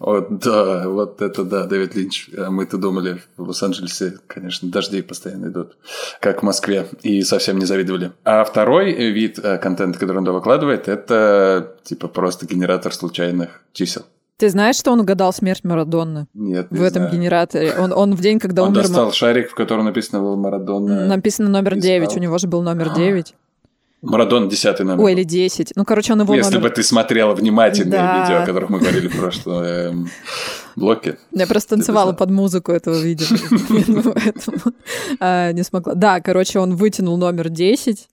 Вот, 0.00 0.40
да, 0.40 0.88
вот 0.88 1.22
это 1.22 1.44
да, 1.44 1.66
Дэвид 1.66 1.94
Линч. 1.94 2.28
А 2.36 2.50
мы-то 2.50 2.76
думали, 2.76 3.22
в 3.36 3.46
Лос-Анджелесе, 3.46 4.18
конечно, 4.26 4.68
дожди 4.70 5.02
постоянно 5.02 5.46
идут, 5.46 5.76
как 6.20 6.40
в 6.40 6.44
Москве, 6.44 6.88
и 7.02 7.22
совсем 7.22 7.58
не 7.58 7.64
завидовали. 7.64 8.10
А 8.24 8.42
второй 8.42 8.92
вид 9.12 9.38
э, 9.38 9.58
контента, 9.58 10.00
который 10.00 10.18
он 10.18 10.24
выкладывает, 10.24 10.88
это, 10.88 11.76
типа, 11.84 12.08
просто 12.08 12.46
генератор 12.46 12.92
случайных 12.92 13.62
чисел. 13.72 14.02
Ты 14.40 14.48
знаешь, 14.48 14.76
что 14.76 14.90
он 14.92 15.00
угадал 15.00 15.34
смерть 15.34 15.64
Марадонны? 15.64 16.26
Нет, 16.32 16.70
не 16.70 16.78
В 16.78 16.82
этом 16.82 17.02
знаю. 17.02 17.12
генераторе. 17.12 17.74
Он, 17.78 17.92
он 17.92 18.14
в 18.14 18.22
день, 18.22 18.38
когда 18.38 18.62
Он 18.62 18.70
умер... 18.70 18.84
достал 18.84 19.12
шарик, 19.12 19.50
в 19.50 19.54
котором 19.54 19.84
написано 19.84 20.20
было 20.20 20.34
Марадона. 20.34 21.06
Написано 21.06 21.50
номер 21.50 21.74
Искал. 21.74 21.82
9, 21.82 22.16
у 22.16 22.20
него 22.20 22.38
же 22.38 22.48
был 22.48 22.62
номер 22.62 22.94
9. 22.94 23.34
Марадон 24.02 24.48
десятый 24.48 24.86
номер. 24.86 25.04
Ой, 25.04 25.12
или 25.12 25.24
10. 25.24 25.74
Ну, 25.76 25.84
короче, 25.84 26.14
он 26.14 26.22
его 26.22 26.34
Если 26.34 26.54
номер... 26.54 26.70
бы 26.70 26.74
ты 26.74 26.82
смотрела 26.82 27.34
внимательные 27.34 28.00
Да. 28.00 28.22
видео, 28.22 28.42
о 28.42 28.46
которых 28.46 28.70
мы 28.70 28.78
говорили 28.78 29.08
в 29.08 29.18
прошлом 29.18 29.62
эм, 29.62 30.08
блоке. 30.74 31.18
Я 31.32 31.46
просто 31.46 31.76
танцевала 31.76 32.14
под 32.14 32.30
музыку 32.30 32.72
этого 32.72 32.98
видео, 32.98 33.26
поэтому 34.14 34.74
а, 35.20 35.52
не 35.52 35.62
смогла. 35.62 35.92
Да, 35.94 36.20
короче, 36.20 36.60
он 36.60 36.76
вытянул 36.76 37.18
номер 37.18 37.50
10, 37.50 38.08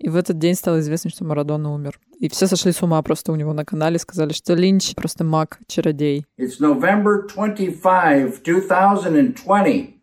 и 0.00 0.08
в 0.08 0.16
этот 0.16 0.38
день 0.38 0.54
стало 0.54 0.80
известно, 0.80 1.10
что 1.10 1.24
Марадона 1.24 1.72
умер. 1.72 2.00
И 2.18 2.30
все 2.30 2.46
сошли 2.46 2.72
с 2.72 2.82
ума 2.82 3.00
просто 3.02 3.32
у 3.32 3.36
него 3.36 3.52
на 3.52 3.66
канале, 3.66 3.98
сказали, 3.98 4.32
что 4.32 4.54
Линч 4.54 4.94
просто 4.94 5.24
маг, 5.24 5.58
чародей. 5.66 6.24
It's 6.38 6.58
November 6.58 7.28
25, 7.28 8.42
2020. 8.42 9.96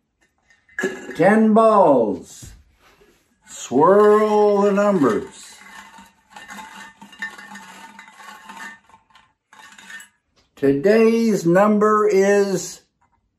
Ten 1.18 1.54
balls. 1.54 2.54
Swirl 3.50 4.62
the 4.62 4.72
numbers. 4.72 5.56
Today's 10.56 11.46
number 11.46 12.08
is 12.08 12.82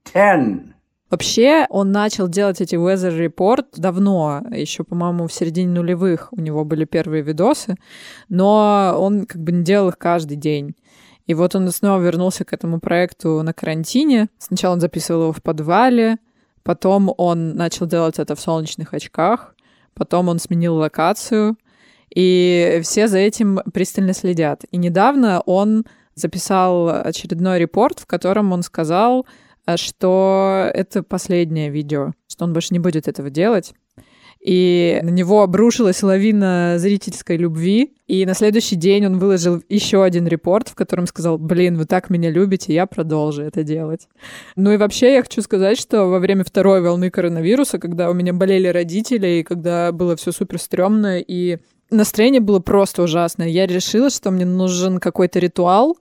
10. 0.07 0.68
Вообще, 1.11 1.67
он 1.71 1.91
начал 1.91 2.29
делать 2.29 2.61
эти 2.61 2.75
Weather 2.75 3.17
Report 3.17 3.65
давно, 3.77 4.43
еще, 4.51 4.85
по-моему, 4.85 5.27
в 5.27 5.33
середине 5.33 5.71
нулевых 5.71 6.29
у 6.33 6.41
него 6.41 6.65
были 6.65 6.85
первые 6.85 7.23
видосы, 7.23 7.77
но 8.29 8.95
он 8.99 9.25
как 9.25 9.43
бы 9.43 9.53
не 9.53 9.65
делал 9.65 9.89
их 9.89 9.97
каждый 9.97 10.37
день. 10.37 10.75
И 11.27 11.35
вот 11.35 11.55
он 11.55 11.71
снова 11.71 12.01
вернулся 12.01 12.45
к 12.45 12.53
этому 12.53 12.79
проекту 12.81 13.43
на 13.43 13.53
карантине. 13.53 14.29
Сначала 14.39 14.75
он 14.75 14.81
записывал 14.81 15.23
его 15.23 15.33
в 15.33 15.43
подвале, 15.43 16.19
потом 16.63 17.13
он 17.17 17.55
начал 17.55 17.87
делать 17.87 18.19
это 18.19 18.35
в 18.35 18.41
солнечных 18.41 18.93
очках, 18.93 19.55
потом 19.95 20.29
он 20.29 20.39
сменил 20.39 20.77
локацию, 20.77 21.57
и 22.15 22.81
все 22.83 23.09
за 23.09 23.19
этим 23.19 23.61
пристально 23.73 24.13
следят. 24.13 24.65
И 24.71 24.77
недавно 24.77 25.41
он 25.41 25.85
записал 26.15 26.89
очередной 26.89 27.59
репорт, 27.59 28.01
в 28.01 28.07
котором 28.07 28.53
он 28.53 28.63
сказал, 28.63 29.27
что 29.77 30.71
это 30.73 31.03
последнее 31.03 31.71
видео, 31.71 32.13
что 32.29 32.45
он 32.45 32.53
больше 32.53 32.69
не 32.73 32.79
будет 32.79 33.09
этого 33.09 33.31
делать. 33.31 33.75
И 34.41 35.01
на 35.03 35.11
него 35.11 35.43
обрушилась 35.43 36.03
лавина 36.03 36.77
зрительской 36.79 37.37
любви. 37.37 37.95
И 38.07 38.25
на 38.25 38.35
следующий 38.35 38.77
день 38.77 39.07
он 39.07 39.19
выложил 39.19 39.63
еще 39.69 40.03
один 40.05 40.27
репорт, 40.27 40.69
в 40.69 40.75
котором 40.75 41.07
сказал, 41.07 41.39
блин, 41.39 41.77
вы 41.77 41.85
так 41.87 42.09
меня 42.09 42.31
любите, 42.31 42.73
я 42.73 42.87
продолжу 42.87 43.43
это 43.43 43.65
делать. 43.65 44.09
Ну 44.57 44.73
и 44.73 44.77
вообще 44.77 45.15
я 45.15 45.23
хочу 45.23 45.43
сказать, 45.43 45.79
что 45.79 46.07
во 46.07 46.21
время 46.21 46.45
второй 46.45 46.81
волны 46.81 47.11
коронавируса, 47.11 47.79
когда 47.79 48.11
у 48.11 48.15
меня 48.15 48.33
болели 48.33 48.69
родители, 48.69 49.27
и 49.29 49.43
когда 49.43 49.93
было 49.93 50.17
все 50.17 50.31
супер 50.31 50.59
стрёмно, 50.61 51.19
и 51.19 51.59
настроение 51.91 52.41
было 52.41 52.61
просто 52.61 53.03
ужасное, 53.03 53.49
я 53.49 53.67
решила, 53.67 54.09
что 54.09 54.31
мне 54.31 54.47
нужен 54.47 54.99
какой-то 54.99 55.41
ритуал, 55.41 55.97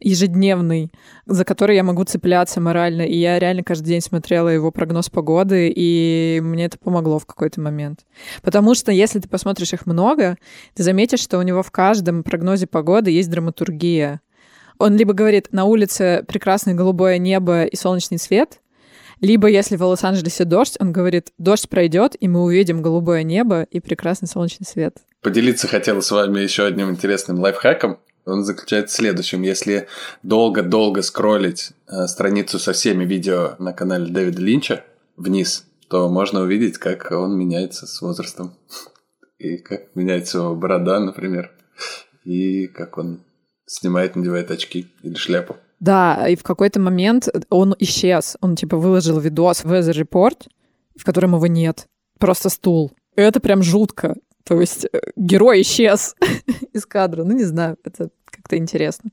ежедневный, 0.00 0.90
за 1.26 1.44
который 1.44 1.76
я 1.76 1.82
могу 1.82 2.04
цепляться 2.04 2.60
морально. 2.60 3.02
И 3.02 3.16
я 3.16 3.38
реально 3.38 3.62
каждый 3.62 3.86
день 3.86 4.00
смотрела 4.00 4.48
его 4.48 4.70
прогноз 4.70 5.10
погоды, 5.10 5.72
и 5.74 6.40
мне 6.42 6.66
это 6.66 6.78
помогло 6.78 7.18
в 7.18 7.26
какой-то 7.26 7.60
момент. 7.60 8.00
Потому 8.42 8.74
что 8.74 8.92
если 8.92 9.18
ты 9.18 9.28
посмотришь 9.28 9.72
их 9.72 9.86
много, 9.86 10.36
ты 10.74 10.82
заметишь, 10.82 11.20
что 11.20 11.38
у 11.38 11.42
него 11.42 11.62
в 11.62 11.70
каждом 11.70 12.22
прогнозе 12.22 12.66
погоды 12.66 13.10
есть 13.10 13.30
драматургия. 13.30 14.20
Он 14.78 14.96
либо 14.96 15.12
говорит, 15.12 15.48
на 15.50 15.64
улице 15.64 16.24
прекрасное 16.28 16.74
голубое 16.74 17.18
небо 17.18 17.64
и 17.64 17.74
солнечный 17.74 18.18
свет, 18.18 18.60
либо 19.20 19.48
если 19.48 19.76
в 19.76 19.82
Лос-Анджелесе 19.82 20.44
дождь, 20.44 20.76
он 20.78 20.92
говорит, 20.92 21.32
дождь 21.38 21.68
пройдет, 21.68 22.14
и 22.20 22.28
мы 22.28 22.42
увидим 22.42 22.82
голубое 22.82 23.24
небо 23.24 23.62
и 23.62 23.80
прекрасный 23.80 24.28
солнечный 24.28 24.66
свет. 24.66 24.98
Поделиться 25.22 25.66
хотел 25.66 26.00
с 26.00 26.10
вами 26.12 26.40
еще 26.40 26.66
одним 26.66 26.90
интересным 26.90 27.40
лайфхаком. 27.40 27.98
Он 28.28 28.44
заключается 28.44 28.94
в 28.94 28.98
следующем. 28.98 29.42
Если 29.42 29.88
долго-долго 30.22 31.02
скроллить 31.02 31.72
э, 31.86 32.06
страницу 32.06 32.58
со 32.58 32.72
всеми 32.72 33.04
видео 33.04 33.56
на 33.58 33.72
канале 33.72 34.12
Дэвида 34.12 34.40
Линча 34.40 34.84
вниз, 35.16 35.66
то 35.88 36.08
можно 36.08 36.40
увидеть, 36.40 36.78
как 36.78 37.10
он 37.10 37.38
меняется 37.38 37.86
с 37.86 38.00
возрастом. 38.02 38.54
И 39.38 39.58
как 39.58 39.94
меняется 39.94 40.38
его 40.38 40.54
борода, 40.54 41.00
например. 41.00 41.52
И 42.24 42.66
как 42.66 42.98
он 42.98 43.22
снимает, 43.66 44.16
надевает 44.16 44.50
очки 44.50 44.88
или 45.02 45.14
шляпу. 45.14 45.56
Да, 45.80 46.26
и 46.26 46.34
в 46.34 46.42
какой-то 46.42 46.80
момент 46.80 47.28
он 47.50 47.74
исчез. 47.78 48.36
Он 48.40 48.56
типа 48.56 48.76
выложил 48.76 49.20
видос 49.20 49.62
в 49.62 49.72
Weather 49.72 49.94
Report, 49.94 50.48
в 50.96 51.04
котором 51.04 51.36
его 51.36 51.46
нет. 51.46 51.86
Просто 52.18 52.48
стул. 52.48 52.92
Это 53.14 53.38
прям 53.38 53.62
жутко. 53.62 54.16
То 54.44 54.60
есть 54.60 54.86
э, 54.86 55.00
герой 55.14 55.60
исчез 55.62 56.16
из 56.72 56.84
кадра. 56.86 57.22
Ну, 57.22 57.32
не 57.32 57.44
знаю, 57.44 57.76
это 57.84 58.10
как-то 58.48 58.56
интересно. 58.56 59.10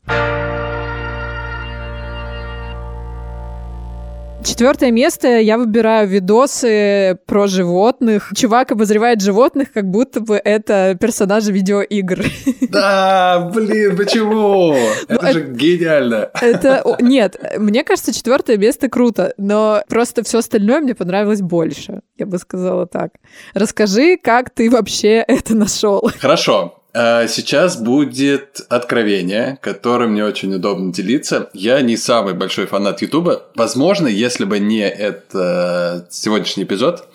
Четвертое 4.44 4.92
место 4.92 5.28
я 5.40 5.58
выбираю 5.58 6.08
видосы 6.08 7.18
про 7.26 7.48
животных. 7.48 8.32
Чувак 8.36 8.72
обозревает 8.72 9.20
животных, 9.20 9.74
как 9.74 9.90
будто 9.90 10.20
бы 10.20 10.36
это 10.36 10.96
персонажи 11.02 11.52
видеоигр. 11.52 12.24
Да, 12.70 13.52
блин, 13.54 13.98
почему? 13.98 14.76
Это 15.08 15.34
же 15.34 15.46
гениально. 15.52 16.30
Это 16.40 16.84
нет, 17.00 17.38
мне 17.58 17.84
кажется, 17.84 18.14
четвертое 18.14 18.58
место 18.58 18.88
круто, 18.88 19.34
но 19.38 19.82
просто 19.90 20.24
все 20.24 20.38
остальное 20.38 20.80
мне 20.80 20.94
понравилось 20.94 21.42
больше. 21.42 22.02
Я 22.18 22.28
бы 22.28 22.38
сказала 22.38 22.86
так. 22.86 23.14
Расскажи, 23.56 24.18
как 24.18 24.52
ты 24.52 24.70
вообще 24.70 25.26
это 25.28 25.56
нашел. 25.56 26.12
Хорошо. 26.20 26.85
А 26.98 27.28
Сейчас 27.28 27.76
будет 27.76 28.62
откровение, 28.70 29.60
которым 29.62 30.12
мне 30.12 30.24
очень 30.24 30.56
удобно 30.56 30.94
делиться. 30.94 31.50
Я 31.52 31.82
не 31.82 31.98
самый 31.98 32.34
большой 32.34 32.68
фанат 32.68 33.02
Ютуба. 33.02 33.44
Возможно, 33.54 34.08
если 34.08 34.46
бы 34.46 34.60
не 34.60 34.88
это 34.88 36.08
сегодняшний 36.10 36.64
эпизод, 36.64 37.06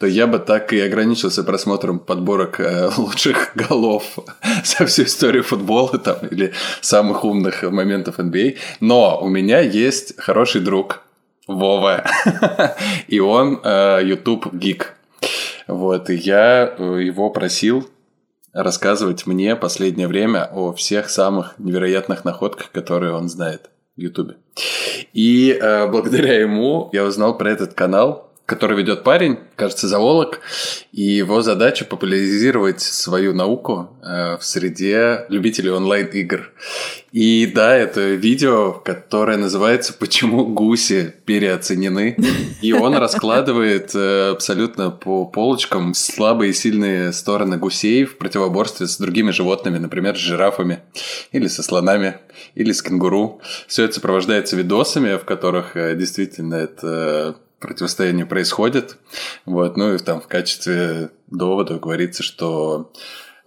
то 0.00 0.08
я 0.08 0.26
бы 0.26 0.40
так 0.40 0.72
и 0.72 0.80
ограничился 0.80 1.44
просмотром 1.44 2.00
подборок 2.00 2.58
э, 2.58 2.90
лучших 2.96 3.52
голов 3.54 4.18
за 4.64 4.86
всю 4.86 5.04
историю 5.04 5.44
футбола 5.44 5.98
там, 5.98 6.16
или 6.28 6.52
самых 6.80 7.24
умных 7.24 7.62
моментов 7.62 8.18
NBA. 8.18 8.56
Но 8.80 9.20
у 9.22 9.28
меня 9.28 9.60
есть 9.60 10.20
хороший 10.20 10.62
друг 10.62 11.02
Вова, 11.46 12.04
и 13.06 13.20
он 13.20 13.60
э, 13.62 14.00
YouTube 14.02 14.52
гик. 14.52 14.94
Вот, 15.68 16.10
и 16.10 16.14
я 16.16 16.74
э, 16.76 17.02
его 17.04 17.30
просил 17.30 17.88
рассказывать 18.62 19.26
мне 19.26 19.54
последнее 19.56 20.08
время 20.08 20.50
о 20.52 20.72
всех 20.72 21.10
самых 21.10 21.54
невероятных 21.58 22.24
находках, 22.24 22.70
которые 22.72 23.12
он 23.12 23.28
знает 23.28 23.70
в 23.96 24.00
Ютубе. 24.00 24.36
И 25.12 25.50
э, 25.50 25.86
благодаря 25.86 26.40
ему 26.40 26.90
я 26.92 27.04
узнал 27.04 27.38
про 27.38 27.50
этот 27.50 27.74
канал 27.74 28.27
который 28.48 28.78
ведет 28.78 29.04
парень, 29.04 29.40
кажется, 29.56 29.88
зоолог, 29.88 30.40
и 30.90 31.02
его 31.02 31.42
задача 31.42 31.84
популяризировать 31.84 32.80
свою 32.80 33.34
науку 33.34 33.90
э, 34.02 34.38
в 34.38 34.42
среде 34.42 35.26
любителей 35.28 35.70
онлайн-игр. 35.70 36.50
И 37.12 37.44
да, 37.54 37.76
это 37.76 38.00
видео, 38.00 38.72
которое 38.72 39.36
называется 39.36 39.92
«Почему 39.92 40.46
гуси 40.46 41.14
переоценены?». 41.26 42.16
И 42.62 42.72
он 42.72 42.96
раскладывает 42.96 43.94
э, 43.94 44.30
абсолютно 44.30 44.90
по 44.90 45.26
полочкам 45.26 45.92
слабые 45.92 46.52
и 46.52 46.54
сильные 46.54 47.12
стороны 47.12 47.58
гусей 47.58 48.06
в 48.06 48.16
противоборстве 48.16 48.86
с 48.86 48.96
другими 48.96 49.30
животными, 49.30 49.76
например, 49.76 50.16
с 50.16 50.20
жирафами, 50.20 50.78
или 51.32 51.48
со 51.48 51.62
слонами, 51.62 52.16
или 52.54 52.72
с 52.72 52.80
кенгуру. 52.80 53.42
Все 53.66 53.84
это 53.84 53.96
сопровождается 53.96 54.56
видосами, 54.56 55.18
в 55.18 55.26
которых 55.26 55.76
э, 55.76 55.94
действительно 55.94 56.54
это 56.54 57.36
противостояние 57.60 58.26
происходит. 58.26 58.96
Вот. 59.46 59.76
Ну 59.76 59.94
и 59.94 59.98
там 59.98 60.20
в 60.20 60.28
качестве 60.28 61.10
довода 61.28 61.78
говорится, 61.78 62.22
что 62.22 62.92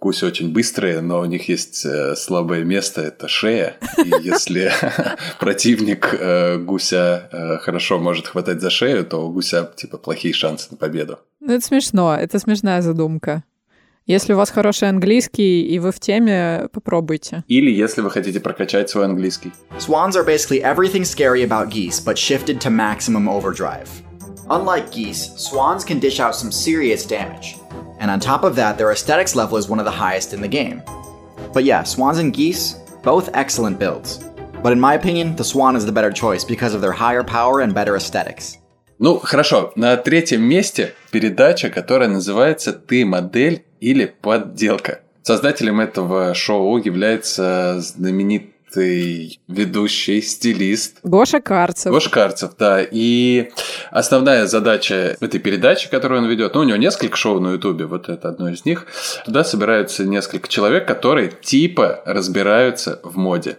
гуси 0.02 0.24
очень 0.24 0.52
быстрые, 0.52 1.00
но 1.00 1.20
у 1.20 1.24
них 1.24 1.48
есть 1.48 1.86
э, 1.86 2.16
слабое 2.16 2.64
место, 2.64 3.02
это 3.02 3.28
шея. 3.28 3.76
И 4.04 4.08
если 4.22 4.72
противник 5.38 6.12
э, 6.12 6.58
гуся 6.58 7.28
э, 7.30 7.58
хорошо 7.58 7.98
может 7.98 8.26
хватать 8.26 8.60
за 8.60 8.68
шею, 8.68 9.04
то 9.04 9.26
у 9.26 9.32
гуся 9.32 9.70
типа 9.76 9.98
плохие 9.98 10.34
шансы 10.34 10.68
на 10.72 10.76
победу. 10.76 11.20
Ну, 11.40 11.54
это 11.54 11.64
смешно, 11.64 12.16
это 12.16 12.38
смешная 12.38 12.82
задумка. 12.82 13.44
Если 14.07 14.31
у 14.33 14.37
вас 14.37 14.49
хороший 14.51 14.87
английский 14.87 15.63
и 15.63 15.79
вы 15.79 15.91
в 15.91 15.99
теме, 15.99 16.69
попробуйте. 16.71 17.43
Или 17.49 17.69
если 17.69 18.01
вы 18.01 18.09
хотите 18.09 18.39
прокачать 18.39 18.89
свой 18.89 19.03
английский. 19.03 19.51
Swans 19.79 20.15
are 20.15 20.23
basically 20.23 20.63
everything 20.63 21.03
scary 21.03 21.43
about 21.43 21.69
geese, 21.69 21.99
but 21.99 22.17
shifted 22.17 22.61
to 22.61 22.69
maximum 22.69 23.27
overdrive. 23.27 23.89
Unlike 24.49 24.93
geese, 24.93 25.31
swans 25.35 25.83
can 25.83 25.99
dish 25.99 26.21
out 26.21 26.33
some 26.33 26.53
serious 26.53 27.05
damage. 27.05 27.57
And 27.99 28.09
on 28.09 28.21
top 28.21 28.45
of 28.45 28.55
that, 28.55 28.77
their 28.77 28.93
aesthetics 28.93 29.35
level 29.35 29.57
is 29.57 29.67
one 29.67 29.79
of 29.79 29.85
the 29.85 29.91
highest 29.91 30.33
in 30.33 30.39
the 30.39 30.47
game. 30.47 30.81
But 31.51 31.65
yeah, 31.65 31.83
swans 31.83 32.19
and 32.19 32.31
geese, 32.31 32.75
both 33.03 33.29
excellent 33.33 33.77
builds. 33.77 34.23
But 34.63 34.71
in 34.71 34.79
my 34.79 34.93
opinion, 34.93 35.35
the 35.35 35.43
swan 35.43 35.75
is 35.75 35.85
the 35.85 35.91
better 35.91 36.11
choice 36.11 36.45
because 36.45 36.73
of 36.73 36.79
their 36.79 36.93
higher 36.93 37.23
power 37.23 37.59
and 37.59 37.73
better 37.73 37.97
aesthetics. 37.97 38.57
Ну, 39.02 39.18
хорошо. 39.18 39.72
На 39.74 39.96
третьем 39.96 40.44
месте 40.44 40.94
передача, 41.10 41.70
которая 41.70 42.08
называется 42.08 42.72
«Ты 42.72 43.04
модель 43.04 43.64
или 43.80 44.06
подделка». 44.06 45.00
Создателем 45.22 45.80
этого 45.80 46.34
шоу 46.34 46.78
является 46.78 47.80
знаменитый 47.80 49.40
ведущий, 49.48 50.22
стилист. 50.22 51.00
Гоша 51.02 51.40
Карцев. 51.40 51.90
Гоша 51.90 52.10
Карцев, 52.10 52.52
да. 52.56 52.80
И 52.80 53.50
основная 53.90 54.46
задача 54.46 55.16
этой 55.18 55.40
передачи, 55.40 55.90
которую 55.90 56.22
он 56.22 56.28
ведет, 56.28 56.54
ну, 56.54 56.60
у 56.60 56.64
него 56.64 56.76
несколько 56.76 57.16
шоу 57.16 57.40
на 57.40 57.54
Ютубе, 57.54 57.86
вот 57.86 58.08
это 58.08 58.28
одно 58.28 58.50
из 58.50 58.64
них, 58.64 58.86
туда 59.24 59.42
собираются 59.42 60.04
несколько 60.04 60.46
человек, 60.46 60.86
которые 60.86 61.32
типа 61.42 62.02
разбираются 62.06 63.00
в 63.02 63.16
моде. 63.16 63.58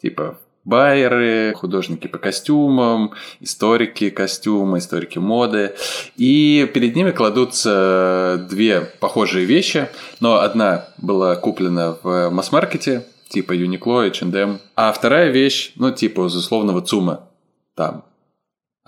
Типа 0.00 0.38
байеры, 0.64 1.54
художники 1.56 2.06
по 2.06 2.18
костюмам, 2.18 3.12
историки 3.40 4.10
костюма, 4.10 4.78
историки 4.78 5.18
моды. 5.18 5.74
И 6.16 6.70
перед 6.72 6.94
ними 6.96 7.10
кладутся 7.10 8.46
две 8.50 8.80
похожие 8.80 9.46
вещи, 9.46 9.88
но 10.20 10.40
одна 10.40 10.86
была 10.98 11.36
куплена 11.36 11.96
в 12.02 12.30
масс-маркете, 12.30 13.06
типа 13.28 13.52
Uniqlo, 13.52 14.08
H&M, 14.08 14.60
а 14.76 14.92
вторая 14.92 15.30
вещь, 15.30 15.72
ну, 15.76 15.92
типа 15.92 16.20
условного 16.22 16.82
ЦУМа, 16.82 17.28
там, 17.74 18.04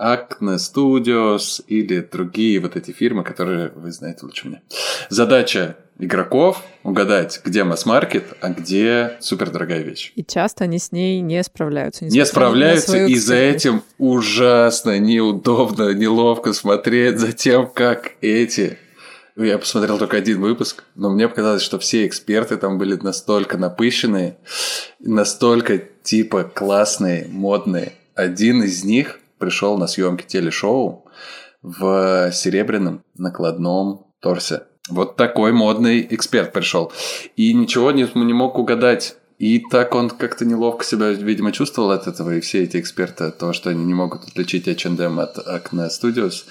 Acne 0.03 0.57
Studios 0.57 1.63
или 1.67 2.01
другие 2.01 2.59
вот 2.59 2.75
эти 2.75 2.91
фирмы, 2.91 3.23
которые 3.23 3.71
вы 3.75 3.91
знаете 3.91 4.19
лучше 4.23 4.47
меня. 4.47 4.61
Задача 5.09 5.77
игроков 5.99 6.61
угадать, 6.83 7.41
где 7.45 7.63
масс-маркет, 7.63 8.25
а 8.41 8.49
где 8.49 9.17
супердорогая 9.19 9.83
вещь. 9.83 10.11
И 10.15 10.23
часто 10.23 10.65
они 10.65 10.79
с 10.79 10.91
ней 10.91 11.21
не 11.21 11.41
справляются. 11.43 12.05
Не 12.05 12.25
справляются, 12.25 13.05
и 13.05 13.15
за 13.15 13.35
этим 13.35 13.83
ужасно 13.97 14.99
неудобно, 14.99 15.93
неловко 15.93 16.53
смотреть 16.53 17.19
за 17.19 17.31
тем, 17.31 17.67
как 17.67 18.13
эти 18.21 18.77
я 19.35 19.57
посмотрел 19.57 19.97
только 19.97 20.17
один 20.17 20.41
выпуск, 20.41 20.83
но 20.93 21.09
мне 21.09 21.27
показалось, 21.27 21.63
что 21.63 21.79
все 21.79 22.05
эксперты 22.05 22.55
там 22.55 22.77
были 22.77 22.95
настолько 22.95 23.57
напыщенные, 23.57 24.37
настолько 24.99 25.79
типа 26.03 26.43
классные, 26.43 27.27
модные. 27.29 27.93
Один 28.13 28.61
из 28.61 28.83
них 28.83 29.19
пришел 29.43 29.77
на 29.77 29.87
съемки 29.87 30.25
телешоу 30.25 31.05
в 31.61 32.31
серебряном 32.31 33.03
накладном 33.17 34.07
торсе. 34.21 34.63
Вот 34.89 35.15
такой 35.15 35.51
модный 35.51 36.07
эксперт 36.09 36.53
пришел. 36.53 36.91
И 37.35 37.53
ничего 37.53 37.91
не, 37.91 38.07
не 38.15 38.33
мог 38.33 38.57
угадать. 38.57 39.15
И 39.39 39.59
так 39.59 39.95
он 39.95 40.09
как-то 40.09 40.45
неловко 40.45 40.85
себя, 40.85 41.09
видимо, 41.09 41.51
чувствовал 41.51 41.91
от 41.91 42.07
этого, 42.07 42.35
и 42.35 42.39
все 42.39 42.63
эти 42.63 42.77
эксперты, 42.79 43.31
того, 43.31 43.51
что 43.51 43.71
они 43.71 43.83
не 43.83 43.93
могут 43.93 44.23
отличить 44.23 44.67
H&M 44.67 45.19
от 45.19 45.37
Acne 45.39 45.89
Studios, 45.89 46.45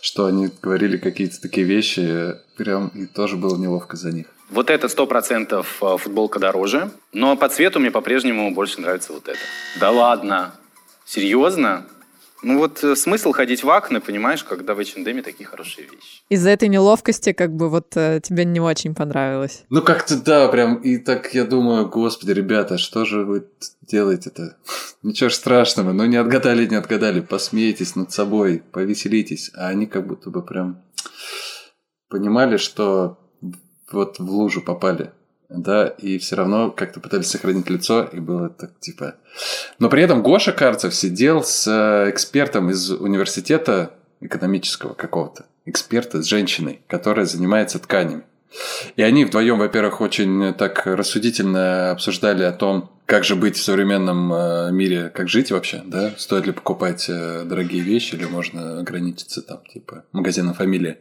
что 0.00 0.24
они 0.26 0.48
говорили 0.62 0.96
какие-то 0.96 1.42
такие 1.42 1.66
вещи, 1.66 2.36
прям 2.56 2.88
и 2.88 3.06
тоже 3.06 3.36
было 3.36 3.58
неловко 3.58 3.96
за 3.96 4.12
них. 4.12 4.26
Вот 4.48 4.70
это 4.70 4.88
сто 4.88 5.06
процентов 5.06 5.82
э, 5.82 5.96
футболка 5.98 6.38
дороже, 6.38 6.90
но 7.12 7.36
по 7.36 7.50
цвету 7.50 7.80
мне 7.80 7.90
по-прежнему 7.90 8.50
больше 8.54 8.80
нравится 8.80 9.12
вот 9.12 9.28
это. 9.28 9.38
Да 9.78 9.90
ладно? 9.90 10.54
Серьезно? 11.04 11.84
Ну 12.42 12.58
вот 12.58 12.84
э, 12.84 12.94
смысл 12.94 13.32
ходить 13.32 13.64
в 13.64 13.70
акне, 13.70 14.00
понимаешь, 14.00 14.44
когда 14.44 14.74
в 14.74 14.78
H&M 14.78 15.22
такие 15.22 15.44
хорошие 15.44 15.86
вещи. 15.86 16.22
Из-за 16.28 16.50
этой 16.50 16.68
неловкости 16.68 17.32
как 17.32 17.54
бы 17.54 17.68
вот 17.68 17.96
э, 17.96 18.20
тебе 18.22 18.44
не 18.44 18.60
очень 18.60 18.94
понравилось. 18.94 19.64
Ну 19.70 19.82
как-то 19.82 20.16
да, 20.16 20.46
прям, 20.48 20.76
и 20.76 20.98
так 20.98 21.34
я 21.34 21.44
думаю, 21.44 21.88
господи, 21.88 22.30
ребята, 22.30 22.78
что 22.78 23.04
же 23.04 23.24
вы 23.24 23.46
делаете-то? 23.82 24.56
Ничего 25.02 25.30
ж 25.30 25.34
страшного, 25.34 25.92
ну 25.92 26.04
не 26.04 26.16
отгадали, 26.16 26.66
не 26.66 26.76
отгадали, 26.76 27.20
посмейтесь 27.20 27.96
над 27.96 28.12
собой, 28.12 28.62
повеселитесь. 28.72 29.50
А 29.54 29.68
они 29.68 29.86
как 29.86 30.06
будто 30.06 30.30
бы 30.30 30.44
прям 30.44 30.82
понимали, 32.08 32.56
что 32.56 33.18
вот 33.90 34.18
в 34.18 34.30
лужу 34.30 34.60
попали 34.60 35.12
да, 35.48 35.88
и 35.88 36.18
все 36.18 36.36
равно 36.36 36.70
как-то 36.70 37.00
пытались 37.00 37.30
сохранить 37.30 37.70
лицо, 37.70 38.04
и 38.04 38.20
было 38.20 38.50
так 38.50 38.78
типа... 38.80 39.14
Но 39.78 39.88
при 39.88 40.02
этом 40.02 40.22
Гоша 40.22 40.52
Карцев 40.52 40.94
сидел 40.94 41.42
с 41.42 41.66
э, 41.66 42.10
экспертом 42.10 42.70
из 42.70 42.90
университета 42.90 43.92
экономического 44.20 44.94
какого-то, 44.94 45.46
эксперта 45.64 46.22
с 46.22 46.26
женщиной, 46.26 46.82
которая 46.86 47.24
занимается 47.24 47.78
тканями. 47.78 48.24
И 48.96 49.02
они 49.02 49.24
вдвоем, 49.24 49.58
во-первых, 49.58 50.00
очень 50.00 50.54
так 50.54 50.86
рассудительно 50.86 51.90
обсуждали 51.90 52.44
о 52.44 52.52
том, 52.52 52.90
как 53.06 53.24
же 53.24 53.36
быть 53.36 53.56
в 53.56 53.62
современном 53.62 54.32
э, 54.32 54.70
мире, 54.70 55.08
как 55.08 55.28
жить 55.28 55.50
вообще, 55.50 55.82
да? 55.86 56.12
Стоит 56.18 56.46
ли 56.46 56.52
покупать 56.52 57.06
э, 57.08 57.44
дорогие 57.44 57.82
вещи 57.82 58.14
или 58.14 58.26
можно 58.26 58.80
ограничиться 58.80 59.40
там, 59.40 59.60
типа, 59.72 60.04
магазином 60.12 60.52
фамилии. 60.52 60.98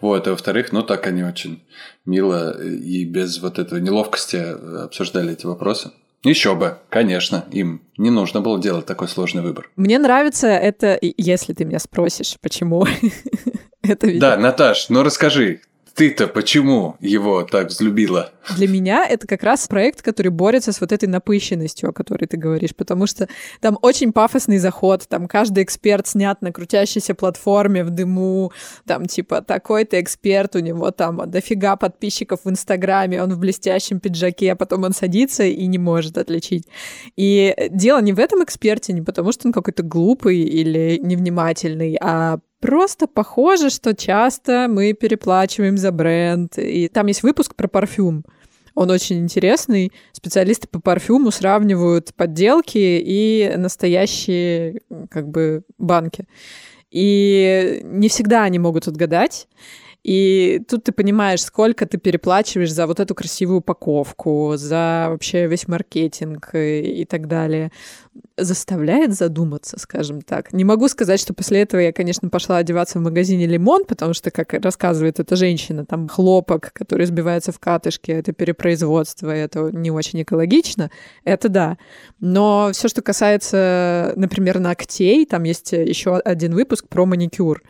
Вот, 0.00 0.26
а 0.26 0.32
во-вторых, 0.32 0.72
ну 0.72 0.82
так 0.82 1.06
они 1.06 1.22
очень 1.22 1.62
мило 2.06 2.60
и 2.60 3.04
без 3.04 3.40
вот 3.40 3.60
этой 3.60 3.80
неловкости 3.80 4.36
обсуждали 4.84 5.32
эти 5.32 5.46
вопросы. 5.46 5.92
Еще 6.24 6.54
бы, 6.54 6.78
конечно, 6.88 7.44
им 7.52 7.82
не 7.98 8.10
нужно 8.10 8.40
было 8.40 8.60
делать 8.60 8.86
такой 8.86 9.08
сложный 9.08 9.42
выбор. 9.42 9.70
Мне 9.76 9.98
нравится 9.98 10.48
это, 10.48 10.98
если 11.00 11.52
ты 11.52 11.66
меня 11.66 11.78
спросишь, 11.78 12.36
почему 12.40 12.86
это 13.82 14.06
видео. 14.06 14.20
Да, 14.20 14.36
Наташ, 14.38 14.88
ну 14.88 15.02
расскажи, 15.02 15.60
ты-то 15.94 16.26
почему 16.26 16.96
его 17.00 17.42
так 17.44 17.68
взлюбила? 17.68 18.32
Для 18.56 18.68
меня 18.68 19.06
это 19.06 19.26
как 19.26 19.42
раз 19.42 19.66
проект, 19.68 20.02
который 20.02 20.28
борется 20.28 20.72
с 20.72 20.80
вот 20.80 20.92
этой 20.92 21.08
напыщенностью, 21.08 21.88
о 21.88 21.92
которой 21.92 22.26
ты 22.26 22.36
говоришь, 22.36 22.74
потому 22.74 23.06
что 23.06 23.28
там 23.60 23.78
очень 23.80 24.12
пафосный 24.12 24.58
заход, 24.58 25.06
там 25.08 25.28
каждый 25.28 25.62
эксперт 25.62 26.06
снят 26.08 26.40
на 26.42 26.52
крутящейся 26.52 27.14
платформе 27.14 27.84
в 27.84 27.90
дыму, 27.90 28.52
там 28.86 29.06
типа 29.06 29.40
такой-то 29.40 30.00
эксперт, 30.00 30.56
у 30.56 30.58
него 30.58 30.90
там 30.90 31.22
дофига 31.30 31.76
подписчиков 31.76 32.40
в 32.44 32.50
Инстаграме, 32.50 33.22
он 33.22 33.32
в 33.32 33.38
блестящем 33.38 34.00
пиджаке, 34.00 34.52
а 34.52 34.56
потом 34.56 34.82
он 34.82 34.92
садится 34.92 35.44
и 35.44 35.66
не 35.66 35.78
может 35.78 36.18
отличить. 36.18 36.66
И 37.16 37.54
дело 37.70 38.00
не 38.00 38.12
в 38.12 38.18
этом 38.18 38.42
эксперте, 38.42 38.92
не 38.92 39.02
потому 39.02 39.32
что 39.32 39.48
он 39.48 39.52
какой-то 39.52 39.82
глупый 39.82 40.40
или 40.40 40.98
невнимательный, 41.00 41.96
а 42.00 42.38
Просто 42.64 43.06
похоже, 43.06 43.68
что 43.68 43.94
часто 43.94 44.68
мы 44.70 44.94
переплачиваем 44.94 45.76
за 45.76 45.92
бренд. 45.92 46.56
И 46.56 46.88
там 46.88 47.08
есть 47.08 47.22
выпуск 47.22 47.54
про 47.54 47.68
парфюм. 47.68 48.24
Он 48.74 48.90
очень 48.90 49.18
интересный. 49.18 49.92
Специалисты 50.12 50.66
по 50.66 50.80
парфюму 50.80 51.30
сравнивают 51.30 52.14
подделки 52.14 52.78
и 52.78 53.52
настоящие 53.58 54.80
как 55.10 55.28
бы 55.28 55.64
банки. 55.76 56.26
И 56.90 57.82
не 57.84 58.08
всегда 58.08 58.44
они 58.44 58.58
могут 58.58 58.88
отгадать. 58.88 59.46
И 60.04 60.60
тут 60.68 60.84
ты 60.84 60.92
понимаешь, 60.92 61.42
сколько 61.42 61.86
ты 61.86 61.96
переплачиваешь 61.96 62.70
за 62.70 62.86
вот 62.86 63.00
эту 63.00 63.14
красивую 63.14 63.60
упаковку, 63.60 64.52
за 64.56 65.06
вообще 65.08 65.46
весь 65.46 65.66
маркетинг 65.66 66.50
и, 66.54 67.00
и 67.00 67.04
так 67.06 67.26
далее. 67.26 67.72
Заставляет 68.36 69.14
задуматься, 69.14 69.78
скажем 69.78 70.20
так. 70.20 70.52
Не 70.52 70.62
могу 70.62 70.88
сказать, 70.88 71.20
что 71.20 71.32
после 71.32 71.62
этого 71.62 71.80
я, 71.80 71.90
конечно, 71.90 72.28
пошла 72.28 72.58
одеваться 72.58 72.98
в 72.98 73.02
магазине 73.02 73.46
«Лимон», 73.46 73.86
потому 73.86 74.12
что, 74.12 74.30
как 74.30 74.52
рассказывает 74.52 75.20
эта 75.20 75.36
женщина, 75.36 75.86
там 75.86 76.08
хлопок, 76.08 76.70
который 76.74 77.06
сбивается 77.06 77.50
в 77.50 77.58
катышке, 77.58 78.12
это 78.12 78.32
перепроизводство, 78.32 79.30
это 79.30 79.70
не 79.72 79.90
очень 79.90 80.20
экологично. 80.20 80.90
Это 81.24 81.48
да. 81.48 81.78
Но 82.20 82.70
все, 82.74 82.88
что 82.88 83.00
касается, 83.00 84.12
например, 84.16 84.58
ногтей, 84.58 85.24
там 85.24 85.44
есть 85.44 85.72
еще 85.72 86.18
один 86.18 86.54
выпуск 86.54 86.88
про 86.88 87.06
маникюр. 87.06 87.62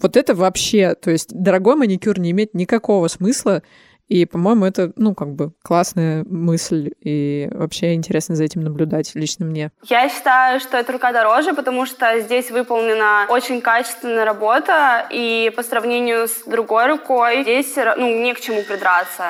Вот 0.00 0.16
это 0.16 0.34
вообще, 0.34 0.94
то 0.94 1.10
есть 1.10 1.30
дорогой 1.32 1.76
маникюр 1.76 2.18
не 2.18 2.30
имеет 2.30 2.54
никакого 2.54 3.08
смысла, 3.08 3.62
и, 4.08 4.24
по-моему, 4.24 4.64
это, 4.64 4.92
ну, 4.96 5.14
как 5.14 5.34
бы 5.34 5.52
классная 5.62 6.24
мысль, 6.24 6.92
и 7.00 7.48
вообще 7.52 7.92
интересно 7.92 8.36
за 8.36 8.44
этим 8.44 8.62
наблюдать 8.62 9.14
лично 9.14 9.44
мне. 9.44 9.70
Я 9.84 10.08
считаю, 10.08 10.60
что 10.60 10.78
эта 10.78 10.92
рука 10.92 11.12
дороже, 11.12 11.52
потому 11.52 11.84
что 11.84 12.18
здесь 12.20 12.50
выполнена 12.50 13.26
очень 13.28 13.60
качественная 13.60 14.24
работа, 14.24 15.06
и 15.10 15.52
по 15.54 15.62
сравнению 15.62 16.26
с 16.26 16.44
другой 16.46 16.86
рукой 16.86 17.42
здесь, 17.42 17.74
ну, 17.98 18.22
не 18.22 18.32
к 18.32 18.40
чему 18.40 18.62
придраться. 18.62 19.24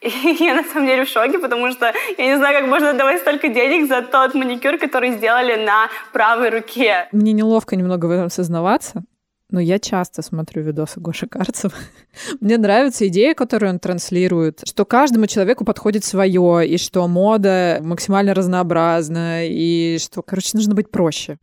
И 0.00 0.08
я 0.40 0.54
на 0.54 0.64
самом 0.64 0.86
деле 0.86 1.04
в 1.04 1.08
шоке, 1.08 1.38
потому 1.38 1.70
что 1.70 1.92
я 2.16 2.26
не 2.26 2.36
знаю, 2.36 2.60
как 2.60 2.68
можно 2.68 2.94
давать 2.94 3.20
столько 3.20 3.48
денег 3.48 3.88
за 3.88 4.00
тот 4.02 4.34
маникюр, 4.34 4.78
который 4.78 5.12
сделали 5.12 5.62
на 5.64 5.88
правой 6.12 6.48
руке. 6.48 7.08
Мне 7.12 7.32
неловко 7.32 7.76
немного 7.76 8.06
в 8.06 8.10
этом 8.10 8.30
сознаваться, 8.30 9.02
но 9.50 9.60
я 9.60 9.78
часто 9.78 10.22
смотрю 10.22 10.62
видосы 10.62 11.00
Гоши 11.00 11.26
Карцева. 11.26 11.74
Мне 12.40 12.58
нравится 12.58 13.08
идея, 13.08 13.34
которую 13.34 13.70
он 13.70 13.78
транслирует, 13.78 14.60
что 14.66 14.84
каждому 14.84 15.26
человеку 15.26 15.64
подходит 15.64 16.04
свое, 16.04 16.68
и 16.68 16.76
что 16.76 17.06
мода 17.08 17.78
максимально 17.82 18.34
разнообразна, 18.34 19.46
и 19.46 19.98
что, 20.00 20.22
короче, 20.22 20.50
нужно 20.54 20.74
быть 20.74 20.90
проще. 20.90 21.38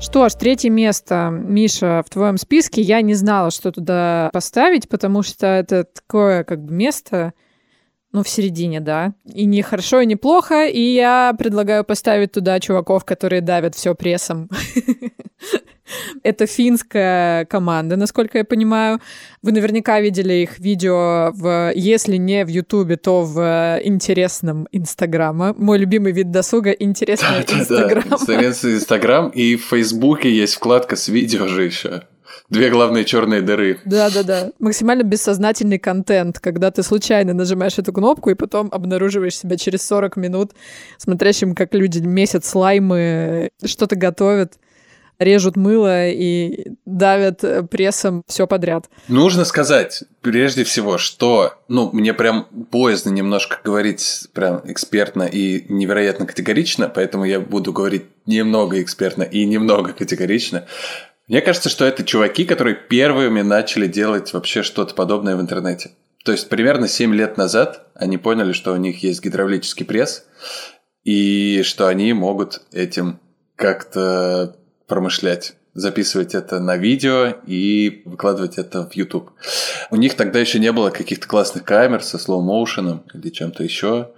Что 0.00 0.28
ж, 0.28 0.34
третье 0.34 0.70
место, 0.70 1.28
Миша, 1.30 2.04
в 2.06 2.10
твоем 2.10 2.38
списке. 2.38 2.80
Я 2.80 3.02
не 3.02 3.14
знала, 3.14 3.50
что 3.50 3.72
туда 3.72 4.30
поставить, 4.32 4.88
потому 4.88 5.22
что 5.22 5.46
это 5.46 5.84
такое 5.84 6.44
как 6.44 6.64
бы 6.64 6.72
место, 6.72 7.34
ну, 8.12 8.22
в 8.22 8.28
середине, 8.28 8.80
да. 8.80 9.12
И 9.34 9.44
не 9.44 9.60
хорошо, 9.60 10.00
и 10.00 10.06
не 10.06 10.16
плохо. 10.16 10.66
И 10.66 10.80
я 10.80 11.34
предлагаю 11.38 11.84
поставить 11.84 12.32
туда 12.32 12.58
чуваков, 12.58 13.04
которые 13.04 13.42
давят 13.42 13.74
все 13.74 13.94
прессом. 13.94 14.48
Это 16.22 16.46
финская 16.46 17.44
команда, 17.46 17.96
насколько 17.96 18.38
я 18.38 18.44
понимаю. 18.44 19.00
Вы 19.42 19.52
наверняка 19.52 20.00
видели 20.00 20.34
их 20.34 20.58
видео, 20.58 21.32
в, 21.32 21.72
если 21.74 22.16
не 22.16 22.44
в 22.44 22.48
Ютубе, 22.48 22.96
то 22.96 23.22
в 23.22 23.80
интересном 23.84 24.68
Инстаграма. 24.72 25.54
Мой 25.56 25.78
любимый 25.78 26.12
вид 26.12 26.30
досуга— 26.30 26.70
интересный 26.78 27.40
Инстаграм. 27.48 28.04
Инстаграм, 28.08 29.28
и 29.28 29.56
в 29.56 29.64
Фейсбуке 29.66 30.30
есть 30.30 30.54
вкладка 30.54 30.96
с 30.96 31.08
видео 31.08 31.46
же 31.46 31.64
еще. 31.64 32.02
Две 32.50 32.70
главные 32.70 33.04
черные 33.04 33.42
дыры. 33.42 33.78
Да-да-да. 33.84 34.50
Максимально 34.58 35.02
бессознательный 35.02 35.78
контент, 35.78 36.38
когда 36.40 36.70
ты 36.70 36.82
случайно 36.82 37.34
нажимаешь 37.34 37.78
эту 37.78 37.92
кнопку 37.92 38.30
и 38.30 38.34
потом 38.34 38.68
обнаруживаешь 38.72 39.36
себя 39.36 39.56
через 39.56 39.86
40 39.86 40.16
минут, 40.16 40.52
смотрящим, 40.98 41.54
как 41.54 41.74
люди 41.74 41.98
месяц 41.98 42.48
слаймы, 42.48 43.50
что-то 43.64 43.96
готовят 43.96 44.54
режут 45.18 45.56
мыло 45.56 46.08
и 46.08 46.72
давят 46.86 47.42
прессом 47.70 48.22
все 48.26 48.46
подряд. 48.46 48.88
Нужно 49.08 49.44
сказать, 49.44 50.04
прежде 50.20 50.64
всего, 50.64 50.98
что, 50.98 51.54
ну, 51.68 51.90
мне 51.92 52.14
прям 52.14 52.46
боязно 52.50 53.10
немножко 53.10 53.58
говорить 53.62 54.28
прям 54.32 54.60
экспертно 54.64 55.24
и 55.24 55.64
невероятно 55.68 56.26
категорично, 56.26 56.88
поэтому 56.88 57.24
я 57.24 57.40
буду 57.40 57.72
говорить 57.72 58.04
немного 58.26 58.80
экспертно 58.80 59.22
и 59.22 59.44
немного 59.44 59.92
категорично. 59.92 60.66
Мне 61.28 61.42
кажется, 61.42 61.68
что 61.68 61.84
это 61.84 62.04
чуваки, 62.04 62.44
которые 62.44 62.74
первыми 62.74 63.42
начали 63.42 63.86
делать 63.86 64.32
вообще 64.32 64.62
что-то 64.62 64.94
подобное 64.94 65.36
в 65.36 65.40
интернете. 65.40 65.90
То 66.24 66.32
есть 66.32 66.48
примерно 66.48 66.88
7 66.88 67.14
лет 67.14 67.36
назад 67.36 67.86
они 67.94 68.18
поняли, 68.18 68.52
что 68.52 68.72
у 68.72 68.76
них 68.76 69.02
есть 69.02 69.22
гидравлический 69.22 69.84
пресс, 69.84 70.24
и 71.04 71.62
что 71.64 71.86
они 71.86 72.12
могут 72.12 72.62
этим 72.72 73.20
как-то 73.56 74.56
промышлять 74.86 75.54
записывать 75.74 76.34
это 76.34 76.58
на 76.58 76.76
видео 76.76 77.36
и 77.46 78.02
выкладывать 78.04 78.58
это 78.58 78.88
в 78.88 78.94
YouTube. 78.96 79.30
У 79.90 79.96
них 79.96 80.14
тогда 80.14 80.40
еще 80.40 80.58
не 80.58 80.72
было 80.72 80.90
каких-то 80.90 81.28
классных 81.28 81.64
камер 81.64 82.02
со 82.02 82.18
слоу-моушеном 82.18 83.04
или 83.14 83.28
чем-то 83.30 83.62
еще. 83.62 84.10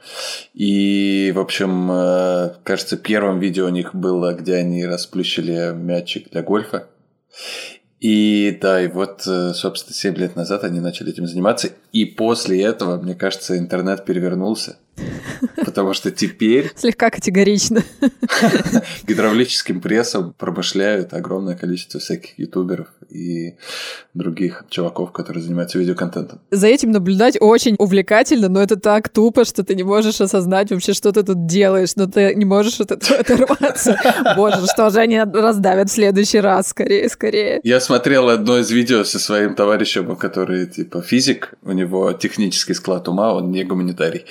И, 0.55 1.33
в 1.35 1.38
общем, 1.38 1.90
э, 1.92 2.51
кажется, 2.64 2.96
первым 2.96 3.40
видео 3.40 3.66
у 3.66 3.70
них 3.70 3.94
было, 3.94 4.33
где 4.33 4.55
они 4.55 4.87
расплющили 4.87 5.73
мячик 5.75 6.31
для 6.31 6.42
гольфа. 6.42 6.87
И 8.01 8.59
да, 8.62 8.83
и 8.83 8.88
вот, 8.88 9.27
э, 9.27 9.53
собственно, 9.53 9.95
7 9.95 10.14
лет 10.16 10.35
назад 10.35 10.64
они 10.64 10.81
начали 10.81 11.11
этим 11.11 11.27
заниматься. 11.27 11.71
И 11.93 12.07
после 12.07 12.62
этого, 12.62 13.01
мне 13.01 13.14
кажется, 13.14 13.59
интернет 13.59 14.07
перевернулся. 14.07 14.79
Потому 15.57 15.93
что 15.93 16.11
теперь... 16.11 16.73
Слегка 16.77 17.11
категорично. 17.11 17.83
Гидравлическим 19.07 19.83
прессом 19.83 20.33
промышляют 20.33 21.12
огромное 21.12 21.57
количество 21.57 22.01
всяких 22.01 22.38
ютуберов 22.38 22.88
и 23.11 23.57
других 24.14 24.64
чуваков, 24.68 25.12
которые 25.12 25.42
занимаются 25.42 25.79
видеоконтентом. 25.79 26.40
За 26.51 26.66
этим 26.66 26.90
наблюдать 26.90 27.37
очень 27.40 27.77
увлекательно, 27.79 28.49
но 28.49 28.62
это 28.62 28.77
так 28.77 29.09
тупо, 29.09 29.44
что 29.44 29.62
ты 29.62 29.75
не 29.75 29.83
можешь 29.83 30.20
осознать 30.20 30.70
вообще, 30.70 30.92
что 30.92 31.12
ты 31.12 31.23
тут 31.23 31.46
делаешь, 31.46 31.96
но 31.96 32.07
ты 32.07 32.35
не 32.35 32.44
можешь 32.44 32.81
от 32.81 32.92
этого 32.92 33.20
оторваться. 33.20 33.99
Боже, 34.37 34.66
что 34.66 34.90
же 34.90 35.01
они 35.01 35.20
раздавят 35.20 35.90
в 35.90 35.92
следующий 35.92 36.40
раз? 36.40 36.68
Скорее, 36.68 37.09
скорее. 37.09 37.61
Я 37.64 37.81
смотрел 37.81 38.29
одно 38.29 38.59
из 38.59 38.70
видео 38.70 39.05
со 39.05 39.18
своим 39.18 39.55
товарищем, 39.55 40.16
который 40.16 40.66
типа 40.66 41.03
физик, 41.03 41.55
у 41.62 41.73
него 41.73 42.12
технический 42.12 42.75
склад 42.75 43.09
ума, 43.09 43.35
он 43.35 43.51
не 43.51 43.64
гуманитарий. 43.64 44.25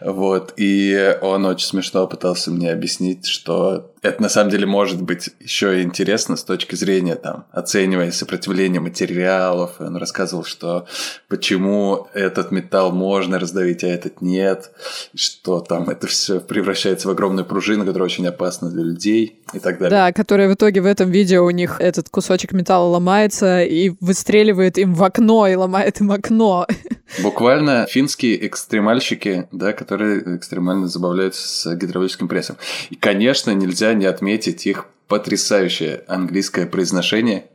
Вот, 0.00 0.54
и 0.56 1.16
он 1.22 1.44
очень 1.46 1.66
смешно 1.66 2.06
пытался 2.06 2.50
мне 2.50 2.70
объяснить, 2.70 3.26
что 3.26 3.92
это 4.06 4.22
на 4.22 4.28
самом 4.28 4.50
деле 4.50 4.66
может 4.66 5.02
быть 5.02 5.30
еще 5.40 5.80
и 5.80 5.82
интересно 5.82 6.36
с 6.36 6.44
точки 6.44 6.74
зрения 6.74 7.16
там 7.16 7.46
оценивая 7.50 8.10
сопротивление 8.12 8.80
материалов. 8.80 9.72
Он 9.80 9.96
рассказывал, 9.96 10.44
что 10.44 10.86
почему 11.28 12.08
этот 12.14 12.50
металл 12.50 12.92
можно 12.92 13.38
раздавить, 13.38 13.84
а 13.84 13.88
этот 13.88 14.20
нет, 14.20 14.70
что 15.14 15.60
там 15.60 15.90
это 15.90 16.06
все 16.06 16.40
превращается 16.40 17.08
в 17.08 17.10
огромную 17.10 17.44
пружину, 17.44 17.84
которая 17.84 18.06
очень 18.06 18.26
опасна 18.26 18.70
для 18.70 18.82
людей 18.82 19.40
и 19.52 19.58
так 19.58 19.78
далее. 19.78 19.90
Да, 19.90 20.12
которая 20.12 20.48
в 20.48 20.54
итоге 20.54 20.80
в 20.80 20.86
этом 20.86 21.10
видео 21.10 21.44
у 21.44 21.50
них 21.50 21.80
этот 21.80 22.08
кусочек 22.08 22.52
металла 22.52 22.88
ломается 22.88 23.62
и 23.62 23.92
выстреливает 24.00 24.78
им 24.78 24.94
в 24.94 25.02
окно 25.02 25.46
и 25.46 25.54
ломает 25.54 26.00
им 26.00 26.12
окно. 26.12 26.66
Буквально 27.22 27.86
финские 27.86 28.46
экстремальщики, 28.46 29.48
да, 29.52 29.72
которые 29.72 30.36
экстремально 30.36 30.88
забавляются 30.88 31.46
с 31.46 31.74
гидравлическим 31.74 32.28
прессом. 32.28 32.56
И, 32.90 32.96
конечно, 32.96 33.52
нельзя 33.52 33.94
не 33.94 34.06
отметить 34.06 34.66
их 34.66 34.86
потрясающее 35.08 36.04
английское 36.08 36.66
произношение. 36.66 37.48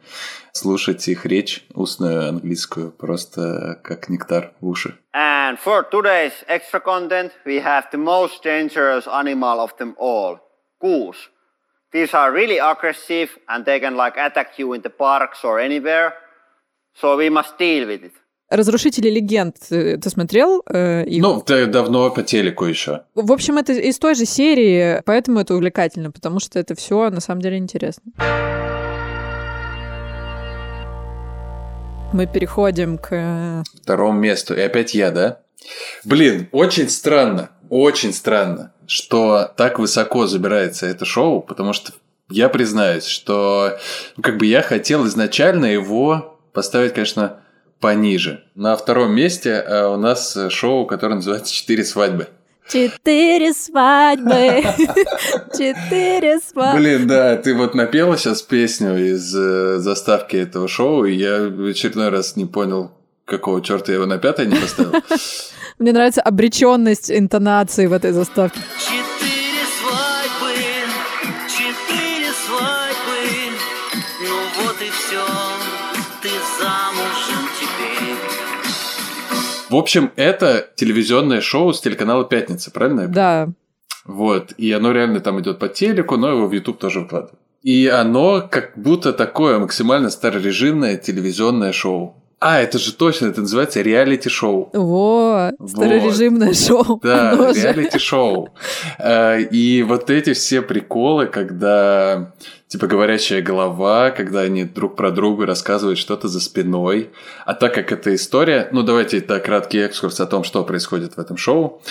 Слушать 0.54 1.08
их 1.08 1.26
речь, 1.26 1.66
устную 1.74 2.28
английскую, 2.28 2.92
просто 2.92 3.80
как 3.84 4.10
нектар 4.10 4.52
в 4.60 4.68
уши. 4.68 4.98
And 5.14 5.58
for 5.58 5.84
today's 5.90 6.34
extra 6.48 6.82
content, 6.82 7.32
we 7.46 7.62
have 7.62 7.86
the 7.92 7.98
most 7.98 8.44
dangerous 8.44 9.08
animal 9.08 9.60
of 9.60 9.78
them 9.78 9.96
all, 9.98 10.40
goose. 10.82 11.30
These 11.94 12.14
are 12.14 12.32
really 12.32 12.58
aggressive 12.58 13.30
and 13.48 13.66
they 13.66 13.80
can 13.80 13.96
like 13.96 14.18
attack 14.18 14.58
you 14.58 14.74
in 14.74 14.82
the 14.82 14.90
parks 14.90 15.44
or 15.44 15.60
anywhere. 15.60 16.14
So 16.96 17.18
we 17.18 17.30
must 17.30 17.58
deal 17.58 17.88
with 17.88 18.04
it. 18.04 18.14
Разрушители 18.52 19.10
легенд 19.10 19.56
ты 19.70 20.10
смотрел? 20.10 20.62
Э, 20.68 21.06
их? 21.06 21.22
Ну, 21.22 21.40
ты 21.40 21.68
давно 21.68 22.12
по 22.12 22.22
телеку 22.22 22.66
еще. 22.66 23.04
В 23.16 23.32
общем, 23.32 23.58
это 23.58 23.72
из 23.72 23.98
той 23.98 24.14
же 24.14 24.26
серии, 24.26 25.02
поэтому 25.06 25.40
это 25.40 25.56
увлекательно, 25.56 26.12
потому 26.12 26.42
что 26.42 26.60
это 26.60 26.76
все 26.76 27.10
на 27.10 27.22
самом 27.22 27.42
деле 27.42 27.58
интересно. 27.58 28.12
Мы 32.12 32.28
переходим 32.28 32.98
к... 32.98 33.08
Э, 33.12 33.64
Второму 33.84 34.20
месту. 34.20 34.54
И 34.54 34.60
опять 34.60 34.94
я, 34.94 35.12
да? 35.12 35.40
Блин, 36.04 36.50
очень 36.52 36.90
странно, 36.90 37.52
очень 37.70 38.12
странно, 38.12 38.74
что 38.86 39.50
так 39.56 39.80
высоко 39.80 40.28
забирается 40.28 40.88
это 40.88 41.06
шоу, 41.06 41.40
потому 41.40 41.72
что 41.72 41.94
я 42.30 42.50
признаюсь, 42.50 43.06
что 43.06 43.78
ну, 44.18 44.24
как 44.24 44.38
бы 44.38 44.46
я 44.46 44.62
хотел 44.62 45.08
изначально 45.08 45.68
его 45.68 46.38
поставить, 46.52 46.94
конечно, 46.94 47.38
пониже. 47.82 48.44
На 48.56 48.78
втором 48.78 49.14
месте 49.14 49.50
э, 49.50 49.86
у 49.88 49.98
нас 49.98 50.38
шоу, 50.50 50.86
которое 50.86 51.16
называется 51.16 51.54
«Четыре 51.54 51.84
свадьбы». 51.84 52.28
Четыре 52.70 53.54
свадьбы, 53.54 54.64
четыре 55.52 56.40
свадьбы. 56.40 56.80
Блин, 56.80 57.08
да, 57.08 57.36
ты 57.36 57.54
вот 57.54 57.76
напела 57.76 58.18
сейчас 58.18 58.44
песню 58.44 58.98
из 58.98 59.36
э, 59.36 59.80
заставки 59.80 60.38
этого 60.38 60.70
шоу, 60.70 61.04
и 61.04 61.14
я 61.14 61.50
в 61.50 61.66
очередной 61.66 62.10
раз 62.10 62.38
не 62.38 62.46
понял, 62.46 62.92
какого 63.26 63.62
черта 63.62 63.92
я 63.92 63.98
его 63.98 64.06
на 64.06 64.20
пятое 64.20 64.46
не 64.46 64.56
поставил. 64.56 64.94
Мне 65.80 65.92
нравится 65.92 66.22
обреченность 66.22 67.12
интонации 67.12 67.88
в 67.88 67.94
этой 67.94 68.12
заставке. 68.12 68.60
Четыре 68.80 69.11
В 79.72 79.76
общем, 79.78 80.12
это 80.18 80.68
телевизионное 80.76 81.40
шоу 81.40 81.72
с 81.72 81.80
телеканала 81.80 82.26
«Пятница», 82.26 82.72
правильно? 82.72 83.08
Да. 83.08 83.48
Вот, 84.04 84.52
и 84.58 84.70
оно 84.74 84.92
реально 84.92 85.22
там 85.22 85.40
идет 85.40 85.60
по 85.60 85.70
телеку, 85.70 86.18
но 86.18 86.30
его 86.32 86.48
в 86.48 86.52
YouTube 86.52 86.78
тоже 86.78 87.00
выкладывают. 87.00 87.40
И 87.64 87.88
оно 87.88 88.46
как 88.52 88.74
будто 88.76 89.14
такое 89.14 89.60
максимально 89.60 90.10
старорежимное 90.10 90.98
телевизионное 90.98 91.72
шоу. 91.72 92.21
А, 92.44 92.60
это 92.60 92.80
же 92.80 92.92
точно, 92.94 93.28
это 93.28 93.42
называется 93.42 93.82
реалити-шоу. 93.82 94.72
Вот, 94.74 95.54
старорежимное 95.70 96.56
шоу. 96.56 97.00
Да, 97.04 97.36
реалити-шоу. 97.54 98.50
Э, 98.98 99.40
И 99.44 99.84
вот 99.84 100.10
эти 100.10 100.34
все 100.34 100.64
приколы, 100.64 101.28
когда 101.28 102.34
типа 102.68 102.88
говорящая 102.88 103.44
голова, 103.44 104.10
когда 104.10 104.42
они 104.42 104.64
друг 104.64 104.96
про 104.96 105.12
друга 105.12 105.46
рассказывают 105.46 106.00
что-то 106.00 106.28
за 106.30 106.40
спиной. 106.40 107.12
А 107.46 107.54
так 107.54 107.76
как 107.76 107.92
эта 107.92 108.16
история, 108.16 108.70
ну 108.72 108.82
давайте 108.82 109.22
так 109.22 109.46
краткий 109.46 109.78
экскурс 109.78 110.20
о 110.20 110.26
том, 110.26 110.44
что 110.44 110.64
происходит 110.64 111.18
в 111.18 111.20
этом 111.20 111.38
шоу. 111.38 111.84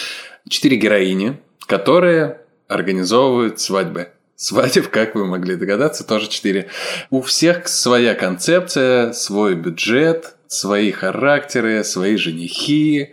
Четыре 0.48 0.78
героини, 0.78 1.40
которые 1.66 2.40
организовывают 2.66 3.60
свадьбы. 3.60 4.08
Свадеб, 4.40 4.88
как 4.88 5.16
вы 5.16 5.26
могли 5.26 5.54
догадаться, 5.54 6.02
тоже 6.02 6.26
четыре. 6.26 6.68
У 7.10 7.20
всех 7.20 7.68
своя 7.68 8.14
концепция, 8.14 9.12
свой 9.12 9.54
бюджет, 9.54 10.34
свои 10.46 10.92
характеры, 10.92 11.84
свои 11.84 12.16
женихи. 12.16 13.12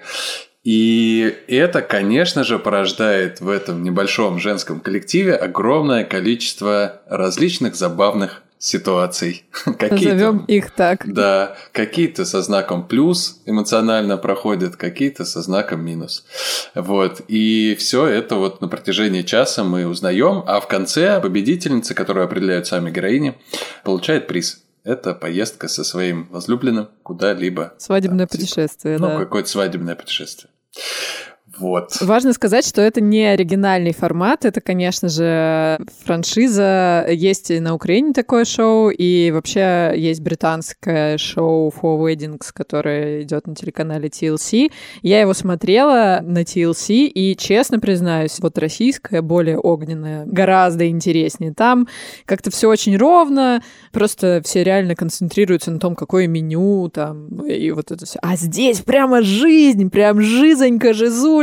И 0.63 1.35
это, 1.49 1.81
конечно 1.81 2.45
же, 2.45 2.59
порождает 2.59 3.41
в 3.41 3.49
этом 3.49 3.83
небольшом 3.83 4.39
женском 4.39 4.79
коллективе 4.79 5.35
огромное 5.35 6.05
количество 6.05 7.01
различных 7.09 7.75
забавных 7.75 8.43
ситуаций. 8.59 9.45
Какие-то- 9.65 9.93
Назовем 10.13 10.37
их 10.47 10.71
так. 10.71 11.11
да, 11.11 11.55
какие-то 11.71 12.25
со 12.25 12.41
знаком 12.41 12.87
плюс 12.87 13.41
эмоционально 13.45 14.17
проходят, 14.17 14.75
какие-то 14.75 15.25
со 15.25 15.41
знаком 15.41 15.81
минус. 15.85 16.25
Вот. 16.75 17.21
И 17.27 17.75
все 17.79 18.07
это 18.07 18.35
вот 18.35 18.61
на 18.61 18.67
протяжении 18.67 19.21
часа 19.21 19.63
мы 19.63 19.85
узнаем, 19.87 20.43
а 20.47 20.59
в 20.59 20.67
конце 20.67 21.19
победительница, 21.21 21.93
которую 21.93 22.25
определяют 22.25 22.67
сами 22.67 22.89
героини, 22.91 23.37
получает 23.83 24.27
приз. 24.27 24.63
Это 24.83 25.13
поездка 25.13 25.67
со 25.67 25.83
своим 25.83 26.27
возлюбленным 26.31 26.87
куда-либо. 27.03 27.73
Свадебное 27.77 28.25
путешествие, 28.25 28.97
Ну, 28.97 29.07
да. 29.07 29.17
какое-то 29.19 29.49
свадебное 29.49 29.95
путешествие. 29.95 30.49
Вот. 31.59 31.97
Важно 32.01 32.33
сказать, 32.33 32.65
что 32.65 32.81
это 32.81 33.01
не 33.01 33.25
оригинальный 33.25 33.93
формат, 33.93 34.45
это, 34.45 34.61
конечно 34.61 35.09
же, 35.09 35.79
франшиза. 36.05 37.05
Есть 37.09 37.51
и 37.51 37.59
на 37.59 37.73
Украине 37.73 38.13
такое 38.13 38.45
шоу, 38.45 38.89
и 38.89 39.31
вообще 39.31 39.93
есть 39.95 40.21
британское 40.21 41.17
шоу 41.17 41.69
For 41.69 41.97
Weddings, 41.99 42.47
которое 42.53 43.23
идет 43.23 43.47
на 43.47 43.55
телеканале 43.55 44.09
TLC. 44.09 44.71
Я 45.01 45.21
его 45.21 45.33
смотрела 45.33 46.19
на 46.23 46.43
TLC, 46.43 47.07
и, 47.07 47.35
честно 47.35 47.79
признаюсь, 47.79 48.39
вот 48.39 48.57
российское 48.57 49.21
более 49.21 49.57
огненное, 49.57 50.25
гораздо 50.25 50.87
интереснее. 50.87 51.53
Там 51.53 51.87
как-то 52.25 52.51
все 52.51 52.69
очень 52.69 52.97
ровно, 52.97 53.61
просто 53.91 54.41
все 54.43 54.63
реально 54.63 54.95
концентрируются 54.95 55.71
на 55.71 55.79
том, 55.79 55.95
какое 55.95 56.27
меню 56.27 56.89
там, 56.89 57.27
и 57.45 57.71
вот 57.71 57.91
это 57.91 58.05
все. 58.05 58.19
А 58.21 58.35
здесь 58.35 58.81
прямо 58.81 59.21
жизнь, 59.21 59.89
прям 59.89 60.21
жизонька, 60.21 60.93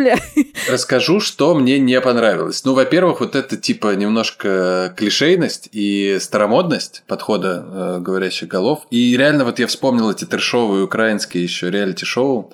жизуля. 0.05 0.19
Расскажу, 0.69 1.21
что 1.21 1.55
мне 1.55 1.79
не 1.79 2.01
понравилось. 2.01 2.65
Ну, 2.65 2.75
во-первых, 2.75 3.21
вот 3.21 3.35
это 3.37 3.57
типа 3.57 3.95
немножко 3.95 4.93
клишейность 4.97 5.69
и 5.73 6.19
старомодность 6.21 7.03
подхода 7.07 7.65
э, 7.67 7.99
говорящих 8.01 8.49
голов. 8.49 8.87
И 8.91 9.17
реально 9.17 9.45
вот 9.45 9.59
я 9.59 9.67
вспомнил 9.67 10.11
эти 10.11 10.25
трешовые 10.25 10.85
украинские 10.85 11.43
еще 11.43 11.71
реалити-шоу. 11.71 12.53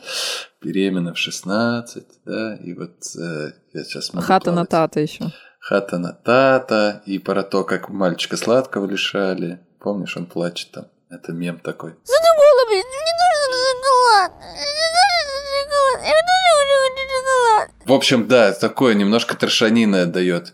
Беременна 0.63 1.15
в 1.15 1.19
16, 1.19 2.05
да, 2.27 2.57
и 2.57 2.75
вот 2.75 2.93
э, 3.19 3.53
я 3.73 3.85
сейчас 3.85 4.13
могу 4.13 4.27
Хата 4.27 4.51
на 4.51 4.67
плавать. 4.67 4.69
тата 4.71 5.01
еще. 5.01 5.33
Хата 5.59 5.99
на 5.99 6.13
тата, 6.13 7.03
и 7.07 7.19
про 7.19 7.43
то, 7.43 7.65
как 7.65 7.89
мальчика 7.89 8.37
сладкого 8.37 8.87
лишали. 8.87 9.61
Помнишь, 9.79 10.17
он 10.17 10.27
плачет 10.27 10.71
там. 10.73 10.85
Это 11.09 11.33
мем 11.33 11.59
такой. 11.59 11.95
Задумала, 12.05 12.67
блин, 12.69 12.85
мне 12.87 13.13
нужен 13.21 13.53
шоколад. 13.73 14.33
Мне 14.39 14.89
нужен 14.95 15.43
шоколад. 15.57 16.01
Я 16.05 16.21
тоже 16.29 16.51
хочу 16.85 17.03
шоколад. 17.17 17.69
В 17.90 17.92
общем, 17.92 18.29
да, 18.29 18.53
такое 18.53 18.94
немножко 18.94 19.37
трешанины 19.37 20.03
отдает. 20.03 20.53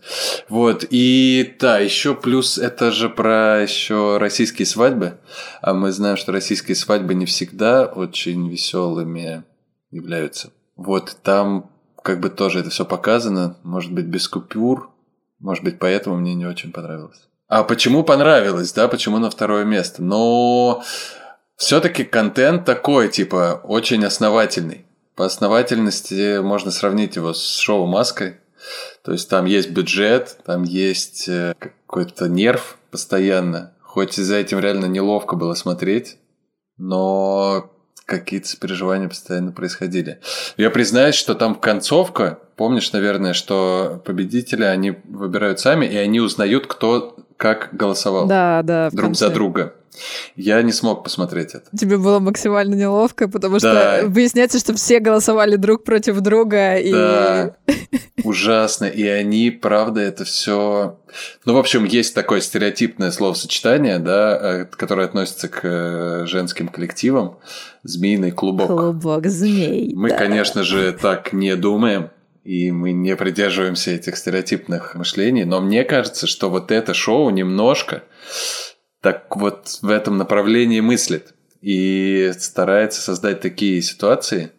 Вот. 0.49 0.83
И 0.89 1.55
да, 1.59 1.77
еще 1.77 2.15
плюс 2.15 2.57
это 2.57 2.89
же 2.89 3.11
про 3.11 3.61
еще 3.61 4.17
российские 4.17 4.65
свадьбы. 4.65 5.19
А 5.61 5.75
мы 5.75 5.91
знаем, 5.91 6.17
что 6.17 6.31
российские 6.31 6.75
свадьбы 6.75 7.13
не 7.13 7.27
всегда 7.27 7.85
очень 7.85 8.49
веселыми 8.49 9.43
являются. 9.91 10.51
Вот 10.75 11.15
там 11.21 11.69
как 12.03 12.21
бы 12.21 12.31
тоже 12.31 12.61
это 12.61 12.71
все 12.71 12.85
показано, 12.85 13.57
может 13.61 13.91
быть, 13.91 14.05
без 14.05 14.27
купюр, 14.27 14.89
может 15.37 15.63
быть, 15.63 15.77
поэтому 15.77 16.17
мне 16.17 16.33
не 16.33 16.47
очень 16.47 16.71
понравилось. 16.71 17.27
А 17.47 17.63
почему 17.63 18.03
понравилось, 18.03 18.73
да, 18.73 18.87
почему 18.87 19.19
на 19.19 19.29
второе 19.29 19.63
место? 19.63 20.01
Но 20.01 20.81
все-таки 21.55 22.03
контент 22.03 22.65
такой, 22.65 23.09
типа, 23.09 23.61
очень 23.63 24.03
основательный. 24.05 24.87
По 25.17 25.25
основательности 25.25 26.39
можно 26.41 26.69
сравнить 26.69 27.15
его 27.15 27.33
с 27.33 27.57
шоу 27.57 27.87
«Маской». 27.87 28.37
То 29.03 29.13
есть 29.13 29.27
там 29.29 29.45
есть 29.45 29.71
бюджет, 29.71 30.37
там 30.45 30.61
есть 30.61 31.27
э, 31.27 31.55
какой-то 31.57 32.29
нерв 32.29 32.77
постоянно. 32.91 33.73
Хоть 33.81 34.19
и 34.19 34.21
за 34.21 34.35
этим 34.35 34.59
реально 34.59 34.85
неловко 34.85 35.35
было 35.35 35.55
смотреть, 35.55 36.17
но 36.77 37.71
какие-то 38.05 38.47
сопереживания 38.47 39.09
постоянно 39.09 39.51
происходили. 39.51 40.19
Я 40.55 40.69
признаюсь, 40.69 41.15
что 41.15 41.33
там 41.33 41.55
концовка, 41.55 42.39
помнишь, 42.55 42.91
наверное, 42.91 43.33
что 43.33 43.99
победители 44.05 44.63
они 44.63 44.91
выбирают 45.05 45.59
сами, 45.59 45.87
и 45.87 45.97
они 45.97 46.19
узнают, 46.19 46.67
кто 46.67 47.15
как 47.37 47.69
голосовал 47.71 48.27
Да, 48.27 48.61
да. 48.63 48.89
друг 48.91 49.15
за 49.15 49.29
друга. 49.29 49.73
Я 50.35 50.61
не 50.61 50.71
смог 50.71 51.03
посмотреть 51.03 51.55
это. 51.55 51.65
Тебе 51.77 51.97
было 51.97 52.19
максимально 52.19 52.75
неловко, 52.75 53.27
потому 53.27 53.59
Да. 53.59 53.97
что 53.99 54.07
выясняется, 54.07 54.59
что 54.59 54.73
все 54.75 54.99
голосовали 54.99 55.55
друг 55.55 55.83
против 55.83 56.19
друга, 56.21 56.77
и 56.77 56.91
Да, 56.91 57.55
ужасно. 58.23 58.85
И 58.85 59.03
они, 59.05 59.51
правда, 59.51 60.01
это 60.01 60.25
все. 60.25 60.97
Ну, 61.45 61.53
в 61.53 61.57
общем, 61.57 61.85
есть 61.85 62.13
такое 62.13 62.41
стереотипное 62.41 63.11
словосочетание, 63.11 63.99
да, 63.99 64.37
э, 64.61 64.65
которое 64.65 65.05
относится 65.05 65.47
к 65.47 65.59
э, 65.63 66.25
женским 66.27 66.67
коллективам. 66.67 67.37
Змеиный 67.83 68.31
клубок. 68.31 68.67
клубок 68.67 69.27
змей. 69.27 69.93
Мы, 69.95 70.09
да. 70.09 70.17
конечно 70.17 70.63
же, 70.63 70.91
так 70.93 71.33
не 71.33 71.55
думаем. 71.55 72.09
И 72.43 72.71
мы 72.71 72.93
не 72.93 73.13
придерживаемся 73.17 73.91
этих 73.91 74.15
стереотипных 74.17 74.95
мышлений. 74.95 75.43
Но 75.43 75.59
мне 75.59 75.83
кажется, 75.83 76.27
что 76.27 76.49
вот 76.49 76.71
это 76.71 76.93
шоу 76.93 77.29
немножко 77.29 78.03
так 79.01 79.35
вот 79.35 79.79
в 79.81 79.89
этом 79.89 80.17
направлении 80.17 80.79
мыслит. 80.79 81.33
И 81.61 82.31
старается 82.37 83.01
создать 83.01 83.41
такие 83.41 83.81
ситуации 83.81 84.51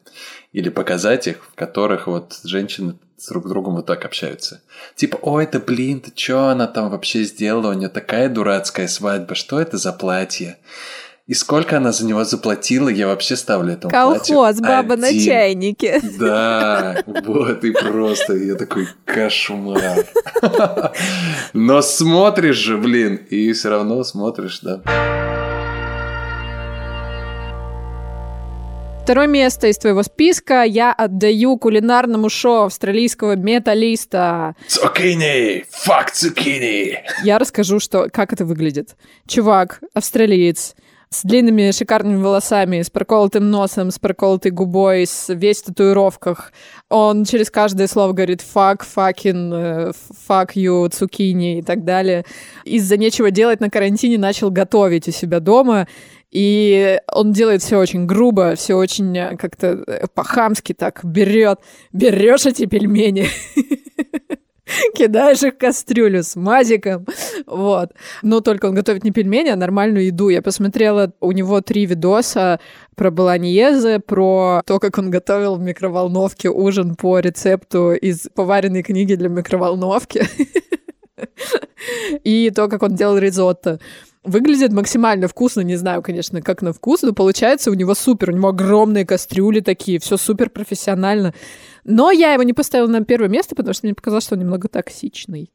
или 0.53 0.69
показать 0.69 1.27
их, 1.29 1.45
в 1.45 1.55
которых 1.55 2.07
вот 2.07 2.41
женщины 2.43 2.99
с 3.17 3.29
друг 3.29 3.49
другом 3.49 3.77
вот 3.77 3.87
так 3.87 4.05
общаются. 4.05 4.63
Типа, 4.95 5.19
ой, 5.23 5.49
да 5.51 5.59
блин, 5.59 6.01
ты 6.01 6.11
чё 6.13 6.47
она 6.47 6.67
там 6.67 6.91
вообще 6.91 7.25
сделала? 7.25 7.71
У 7.71 7.75
нее 7.75 7.89
такая 7.89 8.29
дурацкая 8.29 8.89
свадьба, 8.89 9.35
что 9.35 9.61
это 9.61 9.77
за 9.77 9.93
платье? 9.93 10.59
И 11.29 11.35
сколько 11.35 11.77
она 11.77 11.93
за 11.93 12.07
него 12.07 12.25
заплатила, 12.25 12.89
я 12.89 13.07
вообще 13.07 13.37
ставлю 13.37 13.75
этому 13.75 13.91
платью 13.91 14.37
Колхоз, 14.37 14.61
баба 14.61 14.97
на 14.97 15.09
один. 15.09 15.27
чайнике. 15.27 16.01
Да, 16.19 17.05
вот 17.07 17.63
и 17.65 17.71
просто, 17.71 18.35
я 18.35 18.55
такой 18.55 18.89
кошмар. 19.05 20.07
Но 21.53 21.83
смотришь 21.83 22.57
же, 22.57 22.79
блин, 22.79 23.17
и 23.29 23.53
все 23.53 23.69
равно 23.69 24.03
смотришь, 24.05 24.61
да. 24.61 24.81
Второе 29.03 29.27
место 29.27 29.67
из 29.67 29.77
твоего 29.77 30.03
списка 30.03 30.63
я 30.63 30.95
отдаю 30.95 31.59
кулинарному 31.59 32.31
шоу 32.31 32.65
австралийского 32.65 33.37
металлиста. 33.37 34.55
Цукини! 34.67 35.67
Фак 35.71 36.11
цукини! 36.11 37.01
Я 37.23 37.39
расскажу, 37.39 37.81
что, 37.81 38.09
как 38.11 38.33
это 38.33 38.47
выглядит. 38.47 38.97
Чувак, 39.27 39.81
австралиец, 39.93 40.75
с 41.11 41.25
длинными 41.25 41.71
шикарными 41.71 42.23
волосами, 42.23 42.83
с 42.83 42.91
проколотым 42.91 43.51
носом, 43.51 43.91
с 43.91 43.99
проколотой 43.99 44.51
губой, 44.51 45.07
с 45.07 45.33
весь 45.33 45.63
в 45.63 45.67
татуировках. 45.67 46.53
Он 46.91 47.25
через 47.25 47.51
каждое 47.51 47.87
слово 47.87 48.13
говорит 48.13 48.43
fucking, 48.43 49.53
э, 49.55 49.93
fuck 50.29 50.51
you, 50.55 50.89
цукини 50.91 51.59
и 51.59 51.63
так 51.63 51.85
далее. 51.85 52.25
Из-за 52.65 52.97
нечего 52.97 53.31
делать 53.31 53.61
на 53.61 53.71
карантине 53.71 54.19
начал 54.19 54.51
готовить 54.51 55.09
у 55.09 55.13
себя 55.13 55.41
дома. 55.41 55.89
И 56.31 56.99
он 57.11 57.33
делает 57.33 57.63
все 57.63 57.79
очень 57.79 58.05
грубо, 58.05 58.55
все 58.55 58.75
очень 58.75 59.17
э, 59.17 59.37
как-то 59.37 59.83
э, 59.87 60.07
по-хамски 60.13 60.75
так 60.75 61.01
берет. 61.03 61.61
Берешь 61.93 62.45
эти 62.45 62.67
пельмени, 62.67 63.29
кидаешь 64.95 65.43
их 65.43 65.55
в 65.55 65.59
кастрюлю 65.59 66.23
с 66.23 66.37
мазиком, 66.37 67.07
вот. 67.47 67.93
Но 68.23 68.41
только 68.41 68.67
он 68.67 68.75
готовит 68.75 69.05
не 69.05 69.11
пельмени, 69.11 69.49
а 69.49 69.57
нормальную 69.57 70.07
еду. 70.07 70.29
Я 70.29 70.43
посмотрела 70.43 71.13
у 71.21 71.33
него 71.33 71.61
три 71.61 71.87
видоса 71.87 72.61
про 72.95 73.11
баланьезе, 73.11 74.01
про 74.01 74.63
то, 74.67 74.79
как 74.79 74.99
он 74.99 75.11
готовил 75.11 75.57
в 75.57 75.61
микроволновке 75.61 76.51
ужин 76.51 76.97
по 76.97 77.19
рецепту 77.19 77.93
из 77.93 78.29
поваренной 78.35 78.83
книги 78.83 79.15
для 79.15 79.29
микроволновки. 79.29 80.27
И 82.25 82.51
то, 82.55 82.69
как 82.69 82.83
он 82.83 82.95
делал 82.95 83.19
ризотто. 83.19 83.81
Выглядит 84.25 84.73
максимально 84.73 85.29
вкусно, 85.29 85.61
не 85.61 85.77
знаю, 85.77 86.03
конечно, 86.03 86.43
как 86.43 86.61
на 86.61 86.73
вкус, 86.73 87.03
но 87.03 87.13
получается 87.13 87.71
у 87.71 87.75
него 87.75 87.95
супер, 87.95 88.31
у 88.31 88.33
него 88.33 88.49
огромные 88.49 89.07
кастрюли 89.07 89.61
такие, 89.61 90.01
все 90.01 90.17
супер 90.17 90.51
профессионально. 90.51 91.33
Но 91.85 92.11
я 92.11 92.33
его 92.33 92.43
не 92.43 92.53
поставила 92.53 92.89
на 92.89 93.05
первое 93.05 93.29
место, 93.29 93.55
потому 93.55 93.75
что 93.75 93.87
мне 93.87 93.95
показалось, 93.95 94.25
что 94.25 94.35
он 94.35 94.41
немного 94.41 94.69
токсичный. 94.69 95.51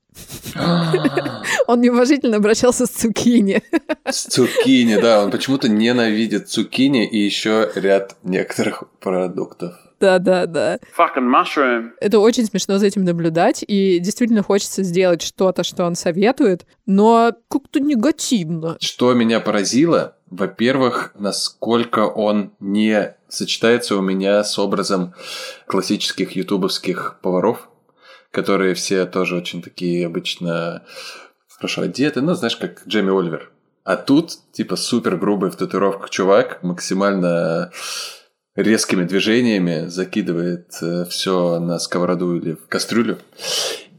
Он 1.67 1.81
неуважительно 1.81 2.37
обращался 2.37 2.85
с 2.85 2.89
цукини. 2.89 3.61
С 4.05 4.25
цукини, 4.25 4.99
да, 5.01 5.23
он 5.23 5.31
почему-то 5.31 5.69
ненавидит 5.69 6.49
цукини 6.49 7.07
и 7.07 7.17
еще 7.17 7.71
ряд 7.75 8.15
некоторых 8.23 8.83
продуктов. 8.99 9.73
Да, 9.99 10.19
да, 10.19 10.45
да. 10.45 10.79
Fucking 10.97 11.31
mushroom. 11.31 11.91
Это 12.01 12.19
очень 12.19 12.45
смешно 12.45 12.77
за 12.77 12.87
этим 12.87 13.05
наблюдать, 13.05 13.63
и 13.65 13.99
действительно 13.99 14.43
хочется 14.43 14.83
сделать 14.83 15.21
что-то, 15.21 15.63
что 15.63 15.85
он 15.85 15.95
советует, 15.95 16.65
но 16.85 17.31
как-то 17.49 17.79
негативно. 17.79 18.75
Что 18.81 19.13
меня 19.13 19.39
поразило, 19.39 20.17
во-первых, 20.37 21.11
насколько 21.15 21.99
он 22.07 22.53
не 22.59 23.15
сочетается 23.29 23.95
у 23.95 24.01
меня 24.01 24.43
с 24.43 24.57
образом 24.57 25.13
классических 25.67 26.31
ютубовских 26.31 27.19
поваров, 27.21 27.69
которые 28.31 28.73
все 28.73 29.05
тоже 29.05 29.35
очень 29.35 29.61
такие 29.61 30.05
обычно 30.05 30.83
хорошо 31.47 31.83
одеты, 31.83 32.21
ну, 32.21 32.33
знаешь, 32.33 32.57
как 32.57 32.81
Джейми 32.87 33.17
Оливер. 33.17 33.51
А 33.83 33.95
тут, 33.95 34.31
типа, 34.53 34.75
супер 34.75 35.17
грубый 35.17 35.51
в 35.51 35.55
татуировках 35.55 36.09
чувак, 36.09 36.63
максимально 36.63 37.71
резкими 38.55 39.03
движениями 39.03 39.87
закидывает 39.87 40.71
все 41.09 41.59
на 41.59 41.79
сковороду 41.79 42.35
или 42.35 42.53
в 42.53 42.67
кастрюлю 42.67 43.19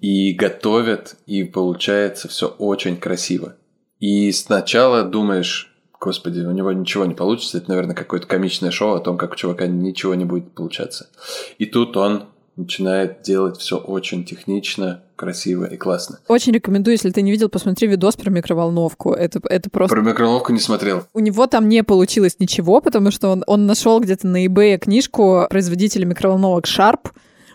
и 0.01 0.33
готовит, 0.33 1.17
и 1.27 1.45
получается 1.45 2.29
все 2.29 2.49
очень 2.49 2.97
красиво. 2.97 3.57
И 3.99 4.33
сначала 4.33 5.03
думаешь, 5.03 5.74
господи, 6.05 6.41
у 6.41 6.51
него 6.51 6.71
ничего 6.73 7.07
не 7.07 7.15
получится, 7.15 7.57
это, 7.57 7.71
наверное, 7.71 7.97
какое-то 7.97 8.27
комичное 8.27 8.71
шоу 8.71 8.95
о 8.95 9.01
том, 9.01 9.17
как 9.17 9.33
у 9.33 9.37
чувака 9.37 9.67
ничего 9.67 10.15
не 10.15 10.27
будет 10.27 10.53
получаться. 10.53 11.09
И 11.57 11.65
тут 11.65 11.97
он 11.97 12.25
начинает 12.57 13.23
делать 13.23 13.59
все 13.59 13.79
очень 13.79 14.25
технично, 14.25 15.03
красиво 15.17 15.65
и 15.65 15.77
классно. 15.79 16.21
Очень 16.29 16.53
рекомендую, 16.53 16.93
если 16.93 17.11
ты 17.11 17.23
не 17.23 17.31
видел, 17.31 17.49
посмотри 17.49 17.89
видос 17.89 18.17
про 18.17 18.31
микроволновку. 18.31 19.13
Это, 19.13 19.41
это 19.49 19.71
просто... 19.71 19.97
Про 19.97 20.05
микроволновку 20.05 20.53
не 20.53 20.61
смотрел. 20.61 21.05
У 21.15 21.21
него 21.21 21.47
там 21.47 21.69
не 21.69 21.83
получилось 21.83 22.37
ничего, 22.39 22.81
потому 22.83 23.11
что 23.11 23.31
он, 23.31 23.43
он 23.47 23.67
нашел 23.67 23.99
где-то 23.99 24.27
на 24.27 24.45
eBay 24.45 24.79
книжку 24.79 25.47
производителя 25.49 26.05
микроволновок 26.05 26.67
Sharp, 26.67 27.11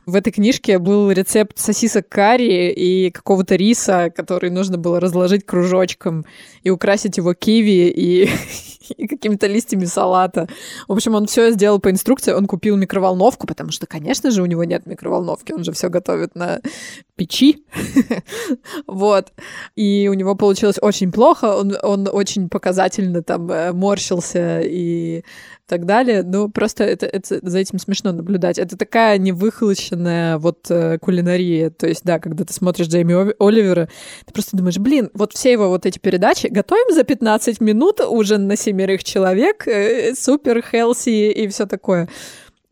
в 0.10 0.16
этой 0.16 0.32
книжке 0.32 0.80
был 0.80 1.12
рецепт 1.12 1.58
сосисок 1.58 2.10
карри 2.10 2.72
и 2.72 3.12
какого-то 3.12 3.56
риса, 3.56 4.12
который 4.16 4.50
нужно 4.50 4.78
было 4.78 5.00
разложить 5.00 5.46
кружочком 5.46 6.26
и 6.64 6.70
украсить 6.70 7.18
его 7.18 7.34
киви 7.34 7.88
и, 7.90 8.30
и 8.98 9.08
какими-то 9.08 9.48
листьями 9.48 9.86
салата. 9.86 10.48
В 10.88 10.94
общем, 10.94 11.16
он 11.16 11.28
все 11.28 11.52
сделал 11.52 11.80
по 11.80 11.92
инструкции. 11.92 12.34
Он 12.34 12.46
купил 12.46 12.76
микроволновку, 12.76 13.48
потому 13.48 13.72
что, 13.72 13.88
конечно 13.88 14.32
же, 14.32 14.42
у 14.42 14.46
него 14.46 14.64
нет 14.64 14.86
микроволновки. 14.86 15.54
Он 15.54 15.64
же 15.64 15.72
все 15.72 15.90
готовит 15.90 16.36
на 16.36 16.60
печи. 17.16 17.64
вот. 18.88 19.32
И 19.76 20.10
у 20.12 20.14
него 20.14 20.36
получилось 20.36 20.78
очень 20.82 21.12
плохо. 21.12 21.56
Он, 21.56 21.76
он 21.82 22.08
очень 22.12 22.50
показательно 22.50 23.24
там 23.24 23.52
э, 23.52 23.72
морщился 23.74 24.62
и 24.62 25.24
так 25.70 25.86
далее. 25.86 26.24
Ну, 26.24 26.50
просто 26.50 26.84
это, 26.84 27.06
это, 27.06 27.40
за 27.42 27.60
этим 27.60 27.80
смешно 27.80 28.12
наблюдать. 28.12 28.58
Это 28.58 28.76
такая 28.76 29.18
невыхолощенная 29.18 29.99
вот 30.40 30.70
э, 30.70 30.98
кулинария. 31.00 31.70
То 31.70 31.88
есть, 31.88 32.04
да, 32.04 32.20
когда 32.20 32.44
ты 32.44 32.54
смотришь 32.54 32.88
Джейми 32.88 33.34
Оливера, 33.40 33.90
ты 34.26 34.34
просто 34.34 34.58
думаешь, 34.58 34.78
блин, 34.78 35.10
вот 35.14 35.34
все 35.34 35.52
его 35.52 35.70
вот 35.70 35.86
эти 35.86 36.00
передачи 36.00 36.48
готовим 36.48 36.94
за 36.94 37.04
15 37.04 37.62
минут 37.62 38.00
ужин 38.02 38.48
на 38.48 38.56
семерых 38.56 39.04
человек, 39.04 39.68
э, 39.68 40.14
супер 40.16 40.62
хелси 40.62 41.32
и 41.32 41.48
все 41.48 41.66
такое. 41.66 42.10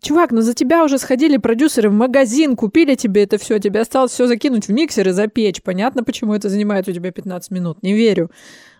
Чувак, 0.01 0.31
ну 0.31 0.41
за 0.41 0.53
тебя 0.53 0.83
уже 0.83 0.99
сходили 0.99 1.37
продюсеры 1.37 1.89
в 1.89 1.93
магазин, 1.93 2.55
купили 2.55 2.95
тебе 2.95 3.23
это 3.23 3.37
все, 3.37 3.59
тебе 3.59 3.81
осталось 3.81 4.11
все 4.11 4.27
закинуть 4.27 4.67
в 4.67 4.71
миксер 4.71 5.07
и 5.07 5.11
запечь. 5.11 5.61
Понятно, 5.61 6.03
почему 6.03 6.33
это 6.33 6.49
занимает 6.49 6.87
у 6.87 6.91
тебя 6.91 7.11
15 7.11 7.51
минут. 7.51 7.83
Не 7.83 7.93
верю. 7.93 8.31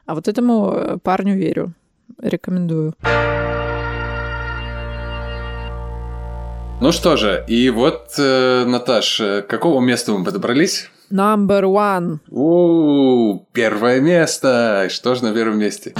А 0.06 0.16
вот 0.16 0.28
этому 0.28 0.72
э, 0.74 0.98
парню 1.02 1.36
верю. 1.36 1.74
Рекомендую. 2.22 2.94
Ну 6.80 6.92
что 6.92 7.18
же, 7.18 7.44
и 7.48 7.72
вот, 7.72 8.14
э, 8.20 8.64
Наташ, 8.68 9.20
э, 9.20 9.42
к 9.42 9.48
какому 9.48 9.80
месту 9.80 10.16
мы 10.16 10.24
подобрались? 10.24 10.92
Number 11.10 11.64
one. 11.64 12.20
У, 12.30 13.40
первое 13.52 14.00
место. 14.00 14.88
Что 14.92 15.16
же 15.16 15.24
на 15.24 15.34
первом 15.34 15.58
месте? 15.58 15.96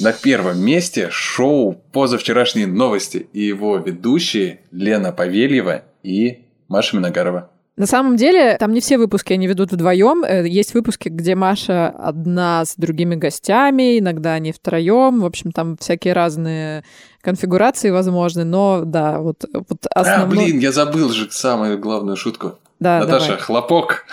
На 0.00 0.12
первом 0.12 0.58
месте 0.58 1.08
шоу 1.10 1.80
«Позавчерашние 1.92 2.66
новости» 2.66 3.28
и 3.32 3.42
его 3.42 3.76
ведущие 3.76 4.62
Лена 4.72 5.12
Павельева 5.12 5.84
и 6.02 6.46
Маша 6.66 6.96
Миногарова. 6.96 7.48
На 7.76 7.86
самом 7.86 8.16
деле, 8.16 8.56
там 8.58 8.72
не 8.72 8.80
все 8.80 8.98
выпуски 8.98 9.32
они 9.32 9.48
ведут 9.48 9.72
вдвоем. 9.72 10.22
Э, 10.22 10.46
Есть 10.46 10.74
выпуски, 10.74 11.08
где 11.08 11.34
Маша 11.34 11.88
одна 11.88 12.64
с 12.64 12.76
другими 12.76 13.16
гостями, 13.16 13.98
иногда 13.98 14.34
они 14.34 14.52
втроем. 14.52 15.20
В 15.20 15.26
общем, 15.26 15.50
там 15.50 15.76
всякие 15.76 16.12
разные 16.12 16.84
конфигурации 17.20 17.90
возможны, 17.90 18.44
но 18.44 18.82
да, 18.84 19.18
вот, 19.18 19.44
вот 19.52 19.86
основной... 19.92 20.24
А, 20.24 20.46
блин, 20.46 20.58
я 20.60 20.70
забыл 20.70 21.10
же 21.10 21.28
самую 21.32 21.78
главную 21.78 22.16
шутку. 22.16 22.58
Да, 22.78 23.00
Наташа, 23.00 23.26
давай. 23.26 23.42
хлопок. 23.42 24.04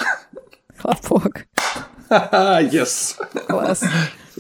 Хлопок. 0.78 1.45
Yes. 2.10 3.15
Класс. 3.47 3.84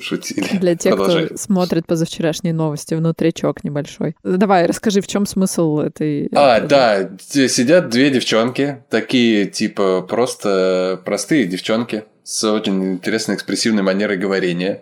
Шутили. 0.01 0.45
Для 0.59 0.75
тех, 0.75 0.95
Продолжай. 0.95 1.25
кто 1.27 1.37
смотрит 1.37 1.85
позавчерашние 1.85 2.53
новости, 2.53 2.93
внутричок 2.93 3.63
небольшой. 3.63 4.15
Давай, 4.23 4.65
расскажи, 4.65 5.01
в 5.01 5.07
чем 5.07 5.25
смысл 5.25 5.79
этой... 5.79 6.29
А, 6.33 6.57
этой- 6.57 6.67
да, 6.67 7.09
сидят 7.47 7.89
две 7.89 8.09
девчонки, 8.09 8.83
такие 8.89 9.45
типа 9.45 10.01
просто 10.01 10.99
простые 11.05 11.45
девчонки 11.45 12.03
с 12.23 12.43
очень 12.43 12.93
интересной 12.93 13.35
экспрессивной 13.35 13.83
манерой 13.83 14.17
говорения. 14.17 14.81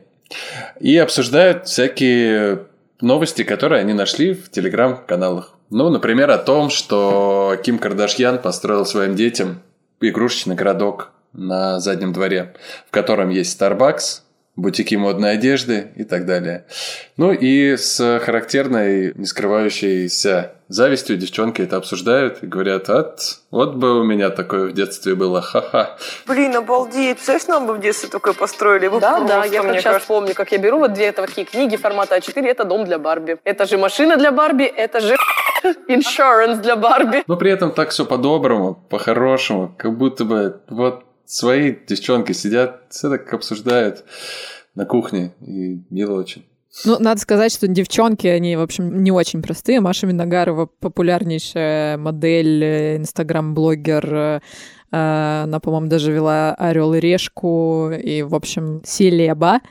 И 0.80 0.96
обсуждают 0.98 1.68
всякие 1.68 2.68
новости, 3.02 3.44
которые 3.44 3.82
они 3.82 3.94
нашли 3.94 4.34
в 4.34 4.50
телеграм-каналах. 4.50 5.56
Ну, 5.70 5.90
например, 5.90 6.32
о 6.32 6.38
том, 6.38 6.70
что 6.70 7.58
Ким 7.64 7.78
Кардашьян 7.78 8.40
построил 8.40 8.86
своим 8.86 9.16
детям 9.16 9.62
игрушечный 10.02 10.56
городок 10.56 11.12
на 11.34 11.80
заднем 11.80 12.14
дворе, 12.14 12.54
в 12.88 12.92
котором 12.92 13.30
есть 13.30 13.60
Starbucks, 13.60 14.22
бутики 14.62 14.96
модной 14.96 15.34
одежды 15.34 15.88
и 15.96 16.04
так 16.04 16.26
далее. 16.26 16.66
Ну 17.18 17.32
и 17.32 17.76
с 17.78 18.20
характерной, 18.20 19.14
не 19.16 19.26
скрывающейся 19.26 20.54
завистью 20.68 21.18
девчонки 21.18 21.62
это 21.64 21.78
обсуждают 21.78 22.44
и 22.44 22.46
говорят, 22.48 22.90
от, 22.90 23.20
вот 23.52 23.76
бы 23.76 24.00
у 24.00 24.04
меня 24.04 24.30
такое 24.30 24.68
в 24.68 24.74
детстве 24.74 25.16
было, 25.16 25.42
ха-ха. 25.42 25.98
Блин, 26.28 26.56
обалдеть. 26.56 27.18
Представляешь, 27.18 27.48
нам 27.48 27.66
бы 27.66 27.74
в 27.74 27.80
детстве 27.80 28.10
такое 28.10 28.34
построили? 28.34 28.88
Вы 28.88 29.00
Да, 29.00 29.20
да, 29.20 29.40
просто, 29.40 29.54
я 29.54 29.62
как 29.62 29.70
мне 29.70 29.80
сейчас 29.80 29.94
кажется. 29.94 30.08
помню, 30.08 30.34
как 30.36 30.52
я 30.52 30.58
беру 30.60 30.80
вот 30.80 30.94
две 30.94 31.12
такие 31.12 31.46
книги 31.46 31.76
формата 31.76 32.18
А4, 32.18 32.46
это 32.46 32.66
дом 32.66 32.86
для 32.86 33.00
Барби. 33.00 33.38
Это 33.44 33.66
же 33.66 33.78
машина 33.78 34.16
для 34.18 34.32
Барби, 34.32 34.66
это 34.66 35.00
же 35.00 35.16
insurance 35.90 36.62
для 36.62 36.76
Барби. 36.76 37.24
Но 37.28 37.36
при 37.36 37.52
этом 37.52 37.72
так 37.72 37.90
все 37.90 38.06
по-доброму, 38.06 38.76
по-хорошему, 38.90 39.74
как 39.78 39.98
будто 39.98 40.24
бы 40.24 40.62
вот 40.70 41.04
свои 41.30 41.76
девчонки 41.88 42.32
сидят, 42.32 42.84
все 42.90 43.10
так 43.10 43.32
обсуждают 43.34 44.04
на 44.76 44.86
кухне, 44.86 45.34
и 45.42 45.82
мило 45.90 46.20
очень. 46.20 46.46
Ну, 46.86 46.98
надо 47.00 47.20
сказать, 47.20 47.52
что 47.52 47.68
девчонки, 47.68 48.28
они, 48.28 48.56
в 48.56 48.62
общем, 48.62 49.04
не 49.04 49.12
очень 49.12 49.42
простые. 49.42 49.82
Маша 49.82 50.06
Миногарова— 50.06 50.66
популярнейшая 50.80 51.98
модель, 51.98 52.98
инстаграм-блогер, 52.98 54.42
Э, 54.92 55.44
Она, 55.44 55.60
по-моему, 55.60 55.88
даже 55.88 56.12
вела 56.12 56.54
Орел 56.56 56.94
и 56.94 57.00
Решку 57.00 57.92
и, 57.92 58.22
в 58.22 58.36
общем, 58.36 58.82
Селеба. 58.86 59.62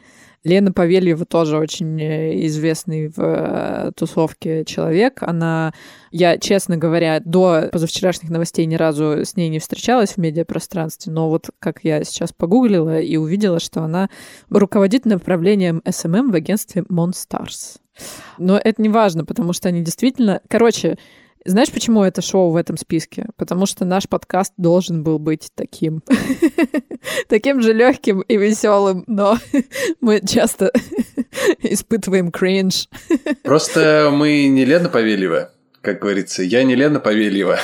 Лена 0.48 0.72
Павельева 0.72 1.26
тоже 1.26 1.58
очень 1.58 2.00
э, 2.00 2.46
известный 2.46 3.08
в 3.08 3.18
э, 3.18 3.92
тусовке 3.94 4.64
человек. 4.64 5.22
Она, 5.22 5.74
я, 6.10 6.38
честно 6.38 6.76
говоря, 6.76 7.20
до 7.20 7.68
позавчерашних 7.70 8.30
новостей 8.30 8.64
ни 8.66 8.74
разу 8.74 9.24
с 9.24 9.36
ней 9.36 9.50
не 9.50 9.58
встречалась 9.58 10.12
в 10.12 10.16
медиапространстве, 10.16 11.12
но 11.12 11.28
вот 11.28 11.50
как 11.60 11.84
я 11.84 12.02
сейчас 12.02 12.32
погуглила 12.32 12.98
и 12.98 13.16
увидела, 13.16 13.60
что 13.60 13.82
она 13.82 14.08
руководит 14.48 15.04
направлением 15.04 15.82
SMM 15.84 16.32
в 16.32 16.34
агентстве 16.34 16.82
Monstars. 16.82 17.76
Но 18.38 18.58
это 18.62 18.80
не 18.80 18.88
важно, 18.88 19.24
потому 19.24 19.52
что 19.52 19.68
они 19.68 19.82
действительно... 19.82 20.40
Короче, 20.48 20.96
знаешь, 21.48 21.72
почему 21.72 22.02
это 22.02 22.20
шоу 22.20 22.50
в 22.50 22.56
этом 22.56 22.76
списке? 22.76 23.26
Потому 23.36 23.66
что 23.66 23.84
наш 23.84 24.08
подкаст 24.08 24.52
должен 24.56 25.02
был 25.02 25.18
быть 25.18 25.48
таким. 25.54 26.02
Таким 27.28 27.62
же 27.62 27.72
легким 27.72 28.20
и 28.20 28.36
веселым, 28.36 29.04
но 29.06 29.38
мы 30.00 30.20
часто 30.26 30.72
испытываем 31.62 32.30
кринж. 32.30 32.88
Просто 33.42 34.10
мы 34.12 34.46
не 34.48 34.64
Лена 34.64 34.88
Павельева, 34.88 35.50
как 35.80 36.00
говорится. 36.00 36.42
Я 36.42 36.64
не 36.64 36.74
Лена 36.74 37.00
Павельева, 37.00 37.58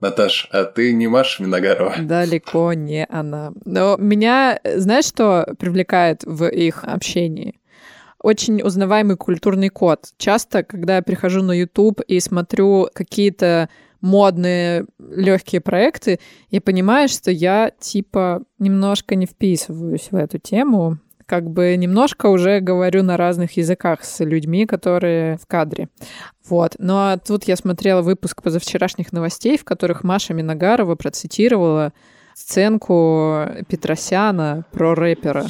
Наташ, 0.00 0.48
а 0.50 0.64
ты 0.64 0.92
не 0.92 1.06
Маша 1.06 1.42
Виногарова. 1.42 1.94
Далеко 2.00 2.72
не 2.72 3.06
она. 3.06 3.52
Но 3.64 3.96
меня, 3.96 4.58
знаешь, 4.64 5.06
что 5.06 5.54
привлекает 5.58 6.24
в 6.24 6.48
их 6.48 6.84
общении? 6.84 7.60
Очень 8.24 8.62
узнаваемый 8.62 9.16
культурный 9.16 9.68
код. 9.68 10.06
Часто, 10.16 10.62
когда 10.64 10.96
я 10.96 11.02
прихожу 11.02 11.42
на 11.42 11.52
YouTube 11.52 12.00
и 12.08 12.18
смотрю 12.20 12.88
какие-то 12.94 13.68
модные 14.00 14.86
легкие 14.98 15.60
проекты, 15.60 16.18
я 16.50 16.62
понимаю, 16.62 17.08
что 17.08 17.30
я 17.30 17.70
типа 17.78 18.42
немножко 18.58 19.14
не 19.14 19.26
вписываюсь 19.26 20.08
в 20.10 20.16
эту 20.16 20.38
тему, 20.38 20.98
как 21.26 21.50
бы 21.50 21.76
немножко 21.76 22.28
уже 22.28 22.60
говорю 22.60 23.02
на 23.02 23.18
разных 23.18 23.58
языках 23.58 24.04
с 24.04 24.24
людьми, 24.24 24.64
которые 24.64 25.36
в 25.36 25.46
кадре. 25.46 25.90
Вот. 26.48 26.76
Но 26.78 27.18
тут 27.26 27.44
я 27.44 27.56
смотрела 27.56 28.00
выпуск 28.00 28.42
позавчерашних 28.42 29.12
новостей, 29.12 29.58
в 29.58 29.64
которых 29.64 30.02
Маша 30.02 30.32
Миногарова 30.32 30.94
процитировала 30.94 31.92
сценку 32.34 33.46
Петросяна 33.68 34.64
про 34.72 34.94
рэпера. 34.94 35.44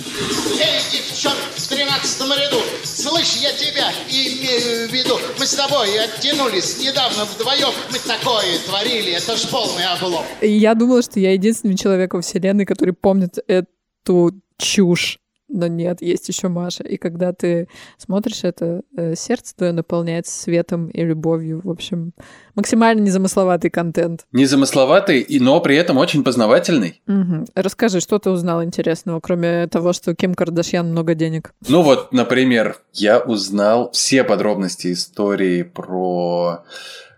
Девчонка 1.24 1.38
в 1.56 1.68
13 1.68 2.20
ряду, 2.22 2.63
слышь, 3.04 3.36
я 3.36 3.52
тебя 3.52 3.90
имею 4.08 4.88
в 4.88 4.92
виду. 4.92 5.18
Мы 5.38 5.46
с 5.46 5.54
тобой 5.54 5.88
оттянулись 5.98 6.78
недавно 6.78 7.26
вдвоем, 7.26 7.72
мы 7.92 7.98
такое 7.98 8.58
творили, 8.66 9.12
это 9.12 9.36
ж 9.36 9.46
полный 9.50 9.84
облом. 9.84 10.24
Я 10.40 10.74
думала, 10.74 11.02
что 11.02 11.20
я 11.20 11.32
единственный 11.32 11.76
человек 11.76 12.14
во 12.14 12.22
вселенной, 12.22 12.64
который 12.64 12.94
помнит 12.94 13.38
эту 13.46 14.32
чушь. 14.56 15.18
Но 15.56 15.68
нет, 15.68 16.02
есть 16.02 16.28
еще 16.28 16.48
Маша. 16.48 16.82
И 16.82 16.96
когда 16.96 17.32
ты 17.32 17.68
смотришь 17.96 18.42
это, 18.42 18.82
э, 18.96 19.14
сердце 19.14 19.54
твое 19.54 19.70
наполняется 19.72 20.36
светом 20.36 20.88
и 20.88 21.04
любовью. 21.04 21.60
В 21.62 21.70
общем, 21.70 22.12
максимально 22.56 23.02
незамысловатый 23.02 23.70
контент. 23.70 24.26
Незамысловатый, 24.32 25.20
и- 25.20 25.38
но 25.38 25.60
при 25.60 25.76
этом 25.76 25.96
очень 25.96 26.24
познавательный. 26.24 27.00
Мгм. 27.06 27.46
Расскажи, 27.54 28.00
что 28.00 28.18
ты 28.18 28.30
узнал 28.30 28.64
интересного, 28.64 29.20
кроме 29.20 29.68
того, 29.68 29.92
что 29.92 30.12
Ким 30.16 30.34
Кардашьян 30.34 30.90
много 30.90 31.14
денег? 31.14 31.54
Ну 31.68 31.82
вот, 31.82 32.12
например, 32.12 32.78
я 32.92 33.20
узнал 33.20 33.92
все 33.92 34.24
подробности 34.24 34.92
истории 34.92 35.62
про 35.62 36.64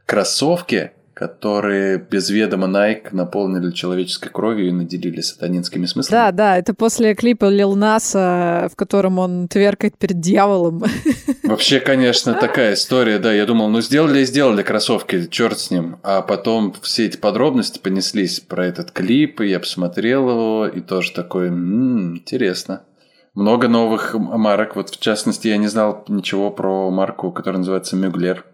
кроссовки, 0.04 0.92
которые 1.16 1.96
без 1.96 2.28
ведома 2.28 2.66
Nike 2.66 3.08
наполнили 3.12 3.70
человеческой 3.70 4.28
кровью 4.28 4.68
и 4.68 4.70
наделили 4.70 5.22
сатанинскими 5.22 5.86
смыслами. 5.86 6.12
Да, 6.14 6.30
да, 6.30 6.58
это 6.58 6.74
после 6.74 7.14
клипа 7.14 7.46
Лил 7.46 7.74
Наса, 7.74 8.68
в 8.70 8.76
котором 8.76 9.18
он 9.18 9.48
тверкает 9.48 9.96
перед 9.96 10.20
дьяволом. 10.20 10.84
Вообще, 11.42 11.80
конечно, 11.80 12.34
такая 12.34 12.74
история, 12.74 13.18
да. 13.18 13.32
Я 13.32 13.46
думал, 13.46 13.70
ну 13.70 13.80
сделали 13.80 14.20
и 14.20 14.24
сделали 14.26 14.62
кроссовки, 14.62 15.26
черт 15.30 15.58
с 15.58 15.70
ним. 15.70 15.96
А 16.02 16.20
потом 16.20 16.74
все 16.82 17.06
эти 17.06 17.16
подробности 17.16 17.78
понеслись 17.78 18.40
про 18.40 18.66
этот 18.66 18.90
клип, 18.90 19.40
и 19.40 19.48
я 19.48 19.58
посмотрел 19.58 20.28
его, 20.28 20.66
и 20.66 20.82
тоже 20.82 21.12
такой, 21.12 21.48
«М, 21.48 22.16
интересно. 22.18 22.82
Много 23.34 23.68
новых 23.68 24.14
марок. 24.14 24.76
Вот, 24.76 24.90
в 24.90 25.00
частности, 25.00 25.48
я 25.48 25.56
не 25.56 25.68
знал 25.68 26.04
ничего 26.08 26.50
про 26.50 26.90
марку, 26.90 27.32
которая 27.32 27.60
называется 27.60 27.96
Мюглер. 27.96 28.44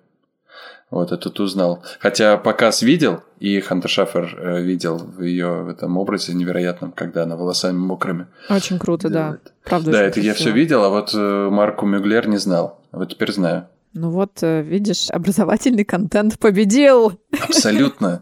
Вот, 0.92 1.10
я 1.10 1.16
тут 1.16 1.40
узнал. 1.40 1.82
Хотя 2.00 2.36
показ 2.36 2.82
видел, 2.82 3.22
и 3.40 3.60
Хантер 3.60 3.88
Шафер 3.88 4.36
э, 4.38 4.62
видел 4.62 4.98
в 4.98 5.22
ее 5.22 5.62
в 5.62 5.68
этом 5.68 5.96
образе 5.96 6.34
невероятном, 6.34 6.92
когда 6.92 7.22
она 7.22 7.34
волосами 7.34 7.78
мокрыми. 7.78 8.26
Очень 8.50 8.78
круто, 8.78 9.08
да. 9.08 9.38
Правда, 9.64 9.90
да, 9.90 10.02
это 10.02 10.20
я 10.20 10.32
красиво. 10.32 10.50
все 10.50 10.50
видел, 10.50 10.84
а 10.84 10.90
вот 10.90 11.14
э, 11.14 11.48
марку 11.50 11.86
Мюглер 11.86 12.28
не 12.28 12.36
знал. 12.36 12.78
А 12.90 12.98
вот 12.98 13.08
теперь 13.08 13.32
знаю. 13.32 13.68
Ну 13.94 14.10
вот, 14.10 14.42
э, 14.42 14.60
видишь, 14.60 15.08
образовательный 15.08 15.84
контент 15.86 16.38
победил. 16.38 17.18
Абсолютно. 17.42 18.20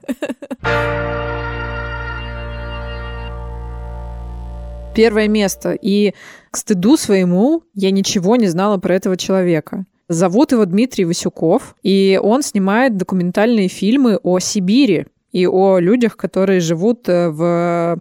Первое 4.95 5.27
место. 5.27 5.73
И 5.73 6.15
к 6.53 6.57
стыду 6.57 6.97
своему 6.97 7.65
я 7.75 7.91
ничего 7.91 8.37
не 8.37 8.47
знала 8.47 8.79
про 8.79 8.95
этого 8.95 9.17
человека. 9.17 9.87
Зовут 10.11 10.51
его 10.51 10.65
Дмитрий 10.65 11.05
Васюков, 11.05 11.77
и 11.85 12.19
он 12.21 12.43
снимает 12.43 12.97
документальные 12.97 13.69
фильмы 13.69 14.17
о 14.25 14.41
Сибири 14.41 15.07
и 15.31 15.47
о 15.47 15.79
людях, 15.79 16.17
которые 16.17 16.59
живут 16.59 17.09
э, 17.09 17.29
в 17.29 18.01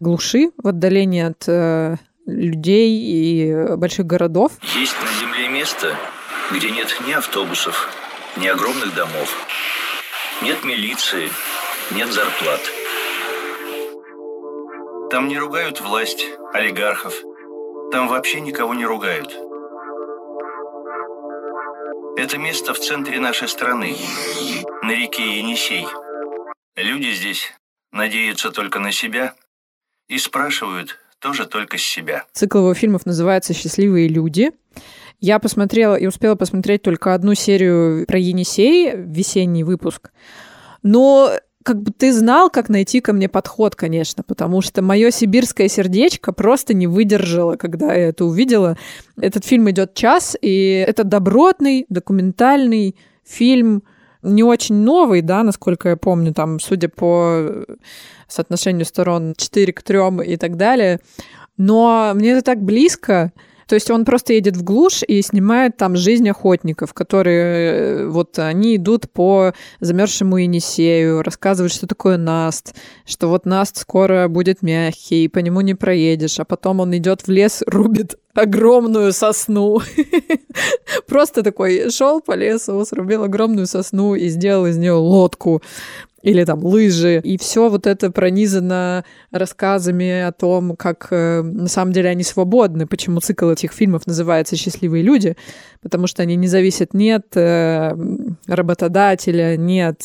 глуши, 0.00 0.52
в 0.56 0.68
отдалении 0.68 1.20
от 1.22 1.44
э, 1.48 1.96
людей 2.24 2.98
и 2.98 3.76
больших 3.76 4.06
городов. 4.06 4.52
Есть 4.74 4.96
на 5.02 5.20
Земле 5.20 5.48
место, 5.50 5.94
где 6.50 6.70
нет 6.70 6.96
ни 7.06 7.12
автобусов, 7.12 7.90
ни 8.38 8.46
огромных 8.46 8.94
домов. 8.94 9.46
Нет 10.42 10.64
милиции, 10.64 11.28
нет 11.94 12.10
зарплат. 12.10 12.62
Там 15.10 15.28
не 15.28 15.38
ругают 15.38 15.82
власть, 15.82 16.24
олигархов. 16.54 17.12
Там 17.92 18.08
вообще 18.08 18.40
никого 18.40 18.72
не 18.72 18.86
ругают. 18.86 19.49
Это 22.16 22.38
место 22.38 22.74
в 22.74 22.78
центре 22.78 23.20
нашей 23.20 23.48
страны, 23.48 23.96
на 24.82 24.92
реке 24.92 25.38
Енисей. 25.38 25.86
Люди 26.76 27.12
здесь 27.12 27.52
надеются 27.92 28.50
только 28.50 28.78
на 28.78 28.92
себя 28.92 29.34
и 30.08 30.18
спрашивают 30.18 30.98
тоже 31.18 31.46
только 31.46 31.78
с 31.78 31.82
себя. 31.82 32.24
Цикл 32.32 32.58
его 32.58 32.74
фильмов 32.74 33.06
называется 33.06 33.54
«Счастливые 33.54 34.08
люди». 34.08 34.52
Я 35.20 35.38
посмотрела 35.38 35.96
и 35.96 36.06
успела 36.06 36.34
посмотреть 36.34 36.82
только 36.82 37.12
одну 37.12 37.34
серию 37.34 38.06
про 38.06 38.18
Енисей, 38.18 38.92
весенний 38.96 39.64
выпуск. 39.64 40.10
Но 40.82 41.32
как 41.62 41.82
бы 41.82 41.90
ты 41.90 42.12
знал, 42.12 42.48
как 42.50 42.68
найти 42.68 43.00
ко 43.00 43.12
мне 43.12 43.28
подход, 43.28 43.76
конечно, 43.76 44.22
потому 44.22 44.62
что 44.62 44.80
мое 44.82 45.10
сибирское 45.10 45.68
сердечко 45.68 46.32
просто 46.32 46.72
не 46.72 46.86
выдержало, 46.86 47.56
когда 47.56 47.92
я 47.92 48.08
это 48.08 48.24
увидела. 48.24 48.78
Этот 49.20 49.44
фильм 49.44 49.70
идет 49.70 49.94
час, 49.94 50.36
и 50.40 50.84
это 50.86 51.04
добротный, 51.04 51.84
документальный 51.88 52.96
фильм, 53.26 53.82
не 54.22 54.42
очень 54.42 54.76
новый, 54.76 55.22
да, 55.22 55.42
насколько 55.42 55.90
я 55.90 55.96
помню, 55.96 56.32
там, 56.34 56.60
судя 56.60 56.88
по 56.88 57.64
соотношению 58.28 58.86
сторон 58.86 59.34
4 59.36 59.72
к 59.72 59.82
3 59.82 59.98
и 60.26 60.36
так 60.36 60.56
далее. 60.56 61.00
Но 61.56 62.12
мне 62.14 62.30
это 62.32 62.42
так 62.42 62.62
близко. 62.62 63.32
То 63.70 63.74
есть 63.74 63.88
он 63.88 64.04
просто 64.04 64.32
едет 64.32 64.56
в 64.56 64.64
глушь 64.64 65.04
и 65.06 65.22
снимает 65.22 65.76
там 65.76 65.94
жизнь 65.94 66.28
охотников, 66.28 66.92
которые 66.92 67.44
э, 67.44 68.06
вот 68.08 68.36
они 68.40 68.74
идут 68.74 69.08
по 69.12 69.54
замерзшему 69.78 70.38
Енисею, 70.38 71.22
рассказывают, 71.22 71.72
что 71.72 71.86
такое 71.86 72.16
наст, 72.16 72.74
что 73.06 73.28
вот 73.28 73.46
наст 73.46 73.76
скоро 73.76 74.26
будет 74.26 74.62
мягкий, 74.62 75.22
и 75.22 75.28
по 75.28 75.38
нему 75.38 75.60
не 75.60 75.74
проедешь, 75.74 76.40
а 76.40 76.44
потом 76.44 76.80
он 76.80 76.96
идет 76.96 77.22
в 77.22 77.30
лес, 77.30 77.62
рубит 77.64 78.16
огромную 78.34 79.12
сосну. 79.12 79.80
Просто 81.06 81.42
такой 81.42 81.90
шел 81.90 82.20
по 82.20 82.32
лесу, 82.32 82.84
срубил 82.84 83.24
огромную 83.24 83.66
сосну 83.66 84.14
и 84.14 84.28
сделал 84.28 84.66
из 84.66 84.76
нее 84.76 84.92
лодку 84.92 85.62
или 86.22 86.44
там 86.44 86.64
лыжи. 86.64 87.20
И 87.24 87.38
все 87.38 87.68
вот 87.68 87.86
это 87.86 88.10
пронизано 88.10 89.04
рассказами 89.30 90.22
о 90.22 90.32
том, 90.32 90.76
как 90.76 91.08
э, 91.10 91.42
на 91.42 91.68
самом 91.68 91.92
деле 91.92 92.10
они 92.10 92.22
свободны, 92.22 92.86
почему 92.86 93.20
цикл 93.20 93.50
этих 93.50 93.72
фильмов 93.72 94.06
называется 94.06 94.56
«Счастливые 94.56 95.02
люди», 95.02 95.36
потому 95.80 96.06
что 96.06 96.22
они 96.22 96.36
не 96.36 96.46
зависят 96.46 96.94
ни 96.94 97.08
от 97.08 97.36
э, 97.36 97.96
работодателя, 98.46 99.56
ни 99.56 99.78
от 99.78 100.02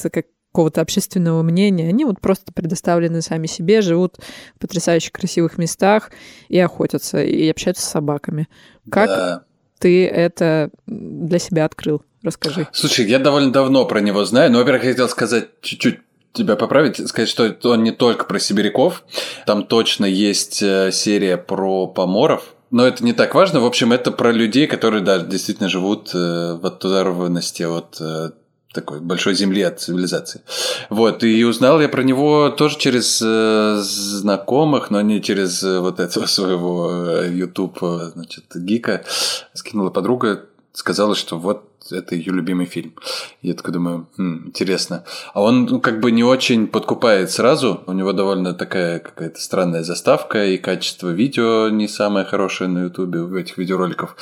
какого-то 0.56 0.80
общественного 0.80 1.44
мнения. 1.44 1.90
Они 1.90 2.06
вот 2.06 2.22
просто 2.22 2.54
предоставлены 2.54 3.22
сами 3.22 3.46
себе, 3.46 3.82
живут 3.82 4.16
в 4.56 4.60
потрясающе 4.62 5.12
красивых 5.12 5.58
местах 5.58 6.12
и 6.48 6.58
охотятся, 6.58 7.22
и 7.22 7.50
общаются 7.50 7.86
с 7.86 7.90
собаками. 7.90 8.48
Как 8.90 9.10
Да. 9.10 9.44
ты 9.80 10.08
это 10.08 10.70
для 10.88 11.40
себя 11.40 11.66
открыл? 11.66 12.04
Расскажи. 12.24 12.70
Слушай, 12.72 13.06
я 13.08 13.20
довольно 13.20 13.52
давно 13.52 13.86
про 13.86 14.00
него 14.00 14.24
знаю, 14.24 14.50
но, 14.50 14.60
во-первых, 14.60 14.86
я 14.86 14.92
хотел 14.92 15.10
сказать 15.10 15.50
чуть-чуть 15.62 16.00
тебя 16.32 16.56
поправить, 16.56 17.06
сказать, 17.06 17.28
что 17.28 17.54
он 17.66 17.84
не 17.84 17.92
только 17.92 18.24
про 18.24 18.40
сибиряков. 18.40 19.04
Там 19.46 19.66
точно 19.66 20.06
есть 20.06 20.62
э, 20.64 20.92
серия 20.94 21.36
про 21.36 21.86
поморов. 21.88 22.56
Но 22.72 22.88
это 22.88 23.04
не 23.04 23.12
так 23.14 23.36
важно. 23.36 23.60
В 23.60 23.66
общем, 23.66 23.92
это 23.92 24.12
про 24.12 24.32
людей, 24.32 24.68
которые, 24.68 25.04
да, 25.04 25.20
действительно 25.20 25.68
живут 25.70 26.12
э, 26.14 26.58
в 26.62 26.66
оторванности 26.66 27.64
от 27.64 27.98
э, 28.00 28.32
такой 28.76 29.00
большой 29.00 29.34
земли 29.34 29.62
от 29.62 29.80
цивилизации. 29.80 30.42
Вот, 30.90 31.24
и 31.24 31.44
узнал 31.46 31.82
я 31.82 31.90
про 31.90 32.04
него 32.04 32.50
тоже 32.50 32.78
через 32.78 33.22
э, 33.24 33.78
знакомых, 33.82 34.92
но 34.92 35.02
не 35.02 35.22
через 35.22 35.64
э, 35.64 35.80
вот 35.80 36.00
этого 36.00 36.26
своего 36.38 36.92
э, 36.92 37.32
YouTube, 37.32 37.78
э, 37.82 38.12
значит, 38.14 38.44
гика. 38.54 39.04
Скинула 39.54 39.90
подруга, 39.90 40.46
сказала, 40.74 41.16
что 41.16 41.40
вот 41.40 41.64
это 41.92 42.16
ее 42.16 42.34
любимый 42.34 42.66
фильм. 42.66 42.94
Я 43.42 43.54
такой 43.54 43.74
думаю, 43.74 44.08
«Хм, 44.18 44.48
интересно. 44.48 45.04
А 45.34 45.42
он 45.42 45.66
ну, 45.66 45.80
как 45.80 46.00
бы 46.00 46.12
не 46.12 46.24
очень 46.24 46.68
подкупает 46.68 47.32
сразу. 47.32 47.84
У 47.86 47.92
него 47.92 48.14
довольно 48.14 48.54
такая 48.54 49.00
какая-то 49.00 49.40
странная 49.40 49.84
заставка, 49.84 50.46
и 50.46 50.58
качество 50.58 51.10
видео 51.10 51.70
не 51.70 51.88
самое 51.88 52.26
хорошее 52.26 52.70
на 52.70 52.84
Ютубе 52.86 53.20
у 53.20 53.36
этих 53.36 53.58
видеороликов. 53.58 54.16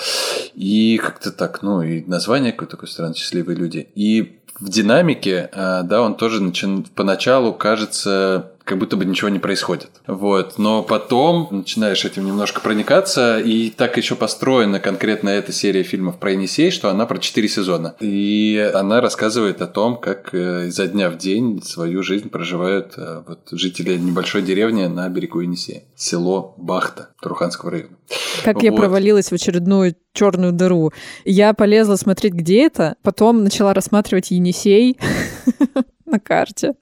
И 0.56 1.00
как-то 1.02 1.32
так, 1.32 1.62
ну, 1.62 1.82
и 1.82 2.04
название 2.06 2.52
какое-то 2.52 2.76
такое 2.78 2.90
странное, 2.90 3.16
«Счастливые 3.16 3.58
люди». 3.58 3.88
И 3.96 4.40
в 4.60 4.70
динамике, 4.70 5.50
а, 5.52 5.84
да, 5.84 6.02
он 6.02 6.16
тоже 6.16 6.42
начин... 6.42 6.86
поначалу 6.96 7.54
кажется 7.54 8.52
как 8.64 8.78
будто 8.78 8.96
бы 8.96 9.06
ничего 9.06 9.30
не 9.30 9.40
происходит. 9.40 9.90
Вот. 10.08 10.58
Но 10.58 10.84
потом 10.84 11.48
начинаешь 11.52 12.06
этим 12.06 12.26
немножко 12.26 12.62
проникаться, 12.62 13.40
и 13.40 13.70
так 13.70 13.98
еще 13.98 14.16
построена 14.16 14.80
конкретно 14.80 15.30
эта 15.30 15.52
серия 15.52 15.84
фильмов 15.84 16.18
про 16.18 16.32
Енисей, 16.32 16.72
что 16.72 16.90
она 16.90 17.06
про 17.06 17.20
четыре 17.20 17.48
сезона. 17.48 17.96
И 18.00 18.72
она 18.74 19.02
рассказывает 19.02 19.62
о 19.62 19.68
том, 19.68 19.98
как 19.98 20.34
э, 20.34 20.68
изо 20.68 20.88
дня 20.88 21.10
в 21.10 21.18
день 21.18 21.62
свою 21.62 22.04
жизнь 22.04 22.30
проживают 22.30 22.94
э, 22.98 23.24
вот, 23.28 23.50
жители 23.52 23.98
небольшой 23.98 24.42
деревни 24.42 24.86
на 24.86 25.10
берегу 25.10 25.42
Енисея. 25.42 25.84
Село 25.96 26.56
Бахта 26.58 27.10
Туруханского 27.22 27.72
района. 27.72 27.98
Как 28.44 28.56
вот. 28.56 28.64
я 28.64 28.72
провалилась 28.72 29.30
в 29.30 29.34
очередную 29.34 29.96
черную 30.14 30.54
дыру. 30.54 30.92
Я 31.26 31.54
полезла 31.54 31.96
смотреть, 31.96 32.34
где 32.34 32.66
это, 32.66 32.96
потом 33.02 33.44
начала 33.44 33.74
рассматривать 33.74 34.32
Енисей 34.32 34.98
на 36.06 36.20
карте. 36.20 36.74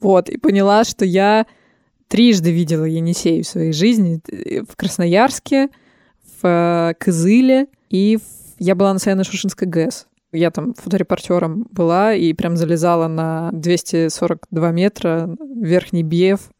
Вот, 0.00 0.28
и 0.28 0.38
поняла, 0.38 0.84
что 0.84 1.04
я 1.04 1.46
трижды 2.08 2.50
видела 2.50 2.84
Енисей 2.84 3.42
в 3.42 3.46
своей 3.46 3.72
жизни. 3.72 4.20
В 4.68 4.76
Красноярске, 4.76 5.68
в 6.40 6.46
э, 6.46 6.94
Кызыле 6.98 7.66
и 7.90 8.16
в... 8.16 8.22
я 8.58 8.74
была 8.74 8.92
на 8.92 8.98
Саяно-Шушинской 8.98 9.66
ГЭС. 9.66 10.06
Я 10.32 10.50
там 10.50 10.74
фоторепортером 10.74 11.66
была 11.70 12.14
и 12.14 12.32
прям 12.34 12.56
залезала 12.56 13.08
на 13.08 13.50
242 13.52 14.70
метра, 14.72 15.36
верхний 15.56 16.02
Бьев, 16.02 16.50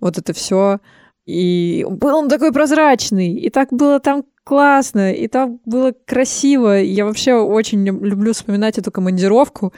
вот 0.00 0.16
это 0.16 0.32
все. 0.32 0.78
И 1.26 1.84
был 1.88 2.16
он 2.16 2.28
такой 2.28 2.52
прозрачный, 2.52 3.34
и 3.34 3.50
так 3.50 3.72
было 3.72 3.98
там 4.00 4.24
классно, 4.44 5.12
и 5.12 5.28
там 5.28 5.60
было 5.64 5.92
красиво. 6.06 6.80
Я 6.80 7.04
вообще 7.04 7.34
очень 7.34 7.84
люблю 7.84 8.32
вспоминать 8.32 8.78
эту 8.78 8.90
командировку. 8.90 9.72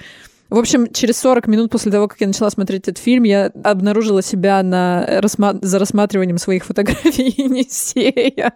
В 0.53 0.59
общем, 0.59 0.93
через 0.93 1.19
40 1.21 1.47
минут 1.47 1.71
после 1.71 1.91
того, 1.91 2.09
как 2.09 2.21
я 2.21 2.27
начала 2.27 2.51
смотреть 2.51 2.83
этот 2.83 2.99
фильм, 2.99 3.23
я 3.23 3.51
обнаружила 3.65 4.23
себя 4.23 4.63
на 4.63 5.23
за 5.63 5.79
рассматриванием 5.79 6.37
своих 6.37 6.67
фотографий 6.67 7.33
Енисея. 7.39 8.53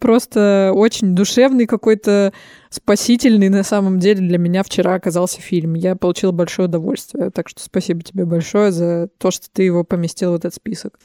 Просто 0.00 0.72
очень 0.74 1.14
душевный 1.14 1.64
какой-то 1.64 2.34
спасительный 2.68 3.48
на 3.48 3.62
самом 3.62 3.98
деле 3.98 4.20
для 4.20 4.36
меня 4.36 4.62
вчера 4.62 4.92
оказался 4.96 5.40
фильм. 5.40 5.72
Я 5.72 5.96
получила 5.96 6.30
большое 6.30 6.68
удовольствие. 6.68 7.30
Так 7.30 7.48
что 7.48 7.62
спасибо 7.62 8.02
тебе 8.02 8.26
большое 8.26 8.70
за 8.70 9.08
то, 9.16 9.30
что 9.30 9.46
ты 9.50 9.62
его 9.62 9.82
поместил 9.82 10.32
в 10.32 10.34
этот 10.34 10.52
список. 10.52 10.98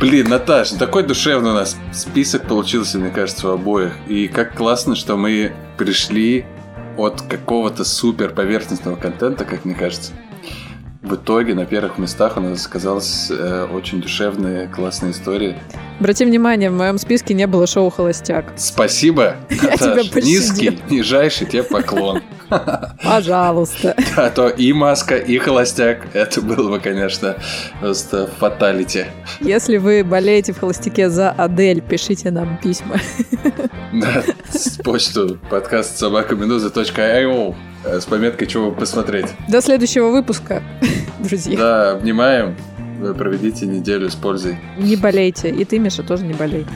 Блин, 0.00 0.28
Наташ, 0.28 0.70
такой 0.70 1.04
душевный 1.04 1.52
у 1.52 1.54
нас 1.54 1.76
список 1.92 2.48
получился, 2.48 2.98
мне 2.98 3.10
кажется, 3.10 3.48
у 3.48 3.52
обоих. 3.52 3.92
И 4.08 4.26
как 4.26 4.56
классно, 4.56 4.96
что 4.96 5.16
мы 5.16 5.52
пришли 5.78 6.44
от 6.96 7.22
какого-то 7.22 7.84
супер 7.84 8.34
поверхностного 8.34 8.96
контента, 8.96 9.44
как 9.44 9.64
мне 9.64 9.74
кажется. 9.74 10.12
В 11.06 11.14
итоге 11.14 11.54
на 11.54 11.66
первых 11.66 11.98
местах 11.98 12.36
у 12.36 12.40
нас 12.40 12.66
оказалась 12.66 13.30
э, 13.30 13.68
очень 13.72 14.02
душевная, 14.02 14.66
классная 14.66 15.12
история. 15.12 15.56
Обрати 16.00 16.24
внимание, 16.24 16.68
в 16.68 16.72
моем 16.72 16.98
списке 16.98 17.32
не 17.32 17.46
было 17.46 17.68
шоу 17.68 17.90
«Холостяк». 17.90 18.52
Спасибо, 18.56 19.36
Наташ. 19.48 20.12
Низкий, 20.16 20.80
нижайший 20.90 21.46
тебе 21.46 21.62
поклон. 21.62 22.22
Пожалуйста. 23.04 23.94
А 24.16 24.30
то 24.30 24.48
и 24.48 24.72
маска, 24.72 25.16
и 25.16 25.38
холостяк. 25.38 26.08
Это 26.12 26.42
было 26.42 26.70
бы, 26.70 26.80
конечно, 26.80 27.36
просто 27.80 28.26
фаталити. 28.26 29.06
Если 29.40 29.76
вы 29.76 30.02
болеете 30.02 30.54
в 30.54 30.58
холостяке 30.58 31.08
за 31.08 31.30
Адель, 31.30 31.82
пишите 31.82 32.32
нам 32.32 32.58
письма. 32.60 32.96
Да, 33.92 34.24
с 34.50 34.76
почту 34.78 35.38
подкаст 35.48 35.98
собакаминуза.io 35.98 37.54
с 37.86 38.04
пометкой 38.04 38.46
«Чего 38.46 38.72
посмотреть». 38.72 39.26
До 39.48 39.60
следующего 39.60 40.10
выпуска, 40.10 40.62
друзья. 41.20 41.56
Да, 41.56 41.90
обнимаем. 41.92 42.56
Вы 42.98 43.14
проведите 43.14 43.66
неделю 43.66 44.08
с 44.10 44.14
пользой. 44.14 44.58
Не 44.78 44.96
болейте. 44.96 45.50
И 45.50 45.64
ты, 45.64 45.78
Миша, 45.78 46.02
тоже 46.02 46.24
не 46.24 46.32
болей. 46.32 46.66